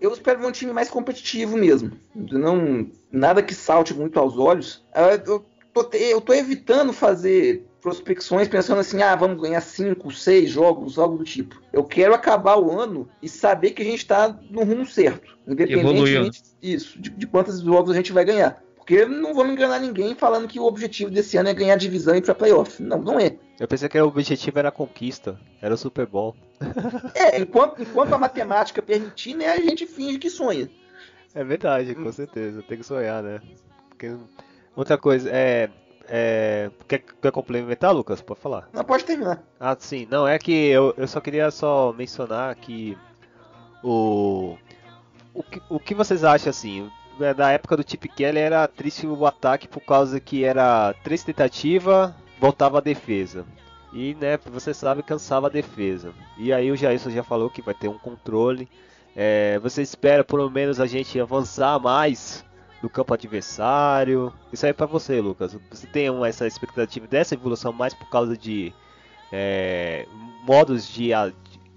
[0.00, 1.92] Eu espero ver um time mais competitivo mesmo.
[2.14, 4.84] Não, nada que salte muito aos olhos.
[4.94, 5.44] Ah, Eu
[5.74, 11.18] tô, eu tô evitando fazer prospecções pensando assim, ah, vamos ganhar 5, 6 jogos, algo
[11.18, 11.60] do tipo.
[11.72, 15.38] Eu quero acabar o ano e saber que a gente tá no rumo certo.
[15.46, 18.62] Independentemente isso, de, de quantos jogos a gente vai ganhar.
[18.76, 22.18] Porque não vamos enganar ninguém falando que o objetivo desse ano é ganhar divisão e
[22.18, 22.82] ir pra playoff.
[22.82, 23.36] Não, não é.
[23.60, 26.34] Eu pensei que o objetivo era a conquista, era o Super Bowl.
[27.14, 30.70] É, enquanto, enquanto a matemática permitir, né, a gente finge que sonha.
[31.34, 33.40] É verdade, com certeza, tem que sonhar, né?
[33.90, 34.16] Porque...
[34.74, 35.68] Outra coisa, é.
[36.08, 36.70] É...
[36.86, 38.20] Quer, quer complementar, Lucas?
[38.20, 38.68] Pode falar.
[38.72, 39.42] Não pode terminar.
[39.60, 42.96] Ah, sim, não, é que eu, eu só queria só mencionar que
[43.82, 44.56] o.
[45.34, 46.90] O que, o que vocês acham assim?
[47.18, 51.22] né, Na época do Chip Kelly era triste o ataque por causa que era três
[51.22, 53.44] tentativas, voltava a defesa.
[53.92, 56.12] E, né, você sabe, cansava a defesa.
[56.36, 58.68] E aí o Jailson já falou que vai ter um controle.
[59.16, 62.44] É, você espera pelo menos a gente avançar mais
[62.80, 64.32] do campo adversário.
[64.52, 65.56] Isso aí é pra você, Lucas.
[65.70, 68.72] Você tem uma, essa expectativa dessa evolução mais por causa de
[69.32, 70.06] é,
[70.44, 71.10] modos de,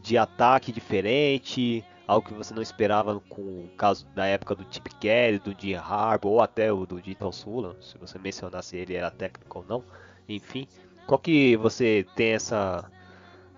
[0.02, 4.90] de ataque diferente, algo que você não esperava com o caso da época do Chip
[4.96, 8.96] Kelly, do Jim Harbaugh ou até o do Ditton Sula, se você mencionar se ele
[8.96, 9.84] era técnico ou não.
[10.28, 10.68] Enfim,
[11.08, 12.90] qual que você tem essa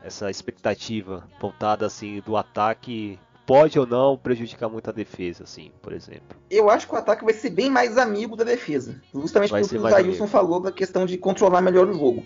[0.04, 5.94] essa expectativa voltada assim do ataque pode ou não prejudicar muito a defesa, assim, por
[5.94, 6.38] exemplo.
[6.50, 9.02] Eu acho que o ataque vai ser bem mais amigo da defesa.
[9.14, 10.28] Justamente Vai pelo ser que o Zailson amigo.
[10.28, 12.26] falou da questão de controlar melhor o jogo.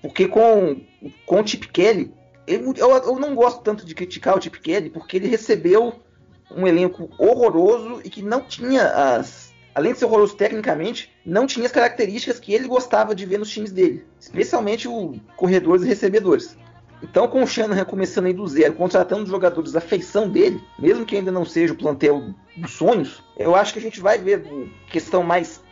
[0.00, 0.80] Porque com,
[1.26, 2.12] com o Chip Kelly,
[2.46, 5.94] eu, eu, eu não gosto tanto de criticar o Chip Kelly, porque ele recebeu
[6.50, 8.86] um elenco horroroso e que não tinha
[9.16, 9.52] as.
[9.74, 13.50] Além de ser horroroso tecnicamente, não tinha as características que ele gostava de ver nos
[13.50, 14.06] times dele.
[14.20, 16.56] Especialmente o corredores e recebedores.
[17.04, 21.16] Então, com o Shanahan começando aí do zero, contratando jogadores da feição dele, mesmo que
[21.16, 24.42] ainda não seja o plantel dos sonhos, eu acho que a gente vai ver
[24.90, 25.62] questão mais,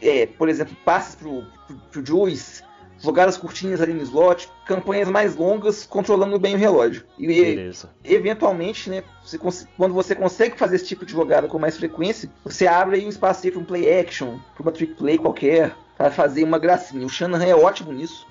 [0.00, 2.62] é, por exemplo, passes pro, pro, pro Juice,
[3.00, 7.04] jogadas curtinhas ali no slot, campanhas mais longas, controlando bem o relógio.
[7.18, 7.90] E, Beleza.
[8.04, 12.68] eventualmente, né, você quando você consegue fazer esse tipo de jogada com mais frequência, você
[12.68, 16.44] abre aí um espaço para um play action, para uma trick play qualquer, para fazer
[16.44, 17.04] uma gracinha.
[17.04, 18.24] O Shanahan é ótimo nisso.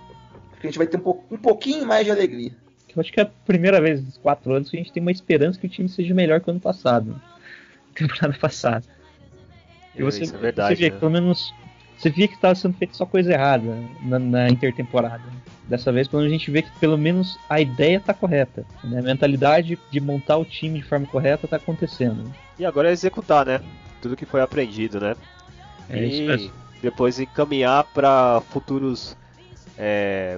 [0.60, 2.52] Porque a gente vai ter um, po- um pouquinho mais de alegria.
[2.94, 5.12] Eu acho que é a primeira vez nos quatro anos que a gente tem uma
[5.12, 7.20] esperança que o time seja melhor que o ano passado.
[7.96, 8.84] Temporada passada.
[9.96, 10.70] E você, Isso é verdade.
[10.70, 10.94] você via né?
[10.94, 11.54] que pelo menos.
[11.98, 15.24] Você via que estava sendo feito só coisa errada na, na intertemporada.
[15.68, 18.66] Dessa vez, pelo menos a gente vê que pelo menos a ideia tá correta.
[18.84, 19.00] Né?
[19.00, 22.34] A mentalidade de montar o time de forma correta tá acontecendo.
[22.58, 23.62] E agora é executar, né?
[24.02, 25.16] Tudo que foi aprendido, né?
[25.90, 26.52] É isso e mesmo.
[26.82, 29.16] depois encaminhar para futuros
[29.80, 30.38] é,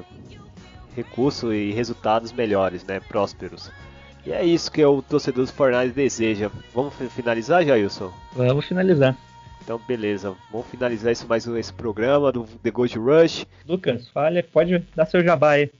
[0.95, 2.99] recursos e resultados melhores, né?
[2.99, 3.71] Prósperos.
[4.25, 6.51] E é isso que o torcedor dos Fortnite deseja.
[6.75, 8.13] Vamos fi- finalizar, Jailson?
[8.33, 9.17] Vamos finalizar.
[9.63, 10.35] Então, beleza.
[10.51, 13.45] Vamos finalizar isso mais um esse programa do The Gold Rush.
[13.67, 15.71] Lucas, fale, pode dar seu jabá aí.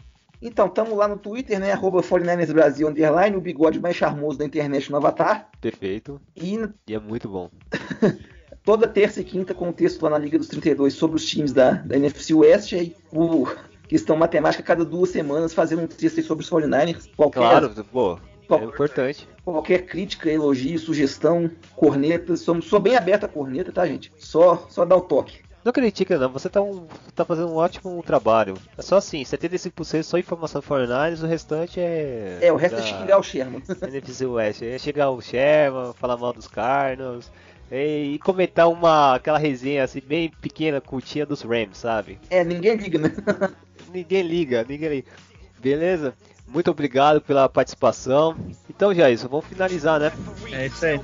[0.41, 1.72] Então, estamos lá no Twitter, né?
[1.72, 5.49] Arroba 49ers Brasil Underline, o bigode mais charmoso da internet no Avatar.
[5.62, 6.20] Perfeito.
[6.36, 6.57] E
[6.88, 7.47] E é muito bom.
[8.64, 11.51] toda terça e quinta com um texto lá na Liga dos 32 sobre os times
[11.51, 12.74] da, da NFC West.
[12.74, 13.47] Aí, o
[13.88, 17.09] questão matemática, cada duas semanas fazendo um texto aí sobre os 49ers.
[17.16, 18.20] Qualquer, Claro, pô.
[18.49, 19.30] É importante.
[19.45, 22.36] qualquer crítica, elogio, sugestão, corneta.
[22.36, 24.12] Sou, sou bem aberto a corneta, tá, gente?
[24.18, 25.39] Só, só dá o toque.
[25.64, 28.55] Não critica não, você tá, um, tá fazendo um ótimo trabalho.
[28.78, 32.39] É só assim, 75% só informação 49ers, o restante é...
[32.41, 33.62] É, o resto da é xingar o Sherman.
[33.82, 34.64] NFC West.
[34.64, 37.32] É chegar o Sherman, falar mal dos Cardinals
[37.72, 42.19] e, e comentar uma, aquela resenha assim bem pequena, curtinha dos Rams, sabe?
[42.30, 43.11] É, ninguém liga, né?
[43.93, 45.11] Ninguém liga, ninguém liga.
[45.59, 46.13] Beleza?
[46.47, 48.38] Muito obrigado pela participação.
[48.69, 50.13] Então já é isso, vamos finalizar, né?
[50.51, 50.99] É isso aí.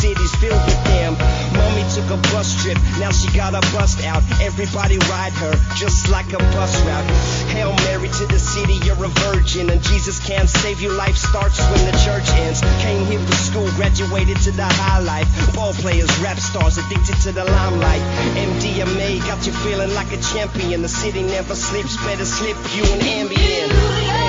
[0.01, 1.13] city's filled with them.
[1.53, 4.23] Mommy took a bus trip, now she got a bust out.
[4.41, 7.05] Everybody ride her, just like a bus route.
[7.53, 10.91] Hail Mary to the city, you're a virgin, and Jesus can't save you.
[10.91, 12.61] Life starts when the church ends.
[12.81, 15.29] Came here for school, graduated to the high life.
[15.53, 18.01] Ball players, rap stars, addicted to the limelight.
[18.33, 20.81] MDMA got you feeling like a champion.
[20.81, 24.20] The city never sleeps, better slip you an ambient.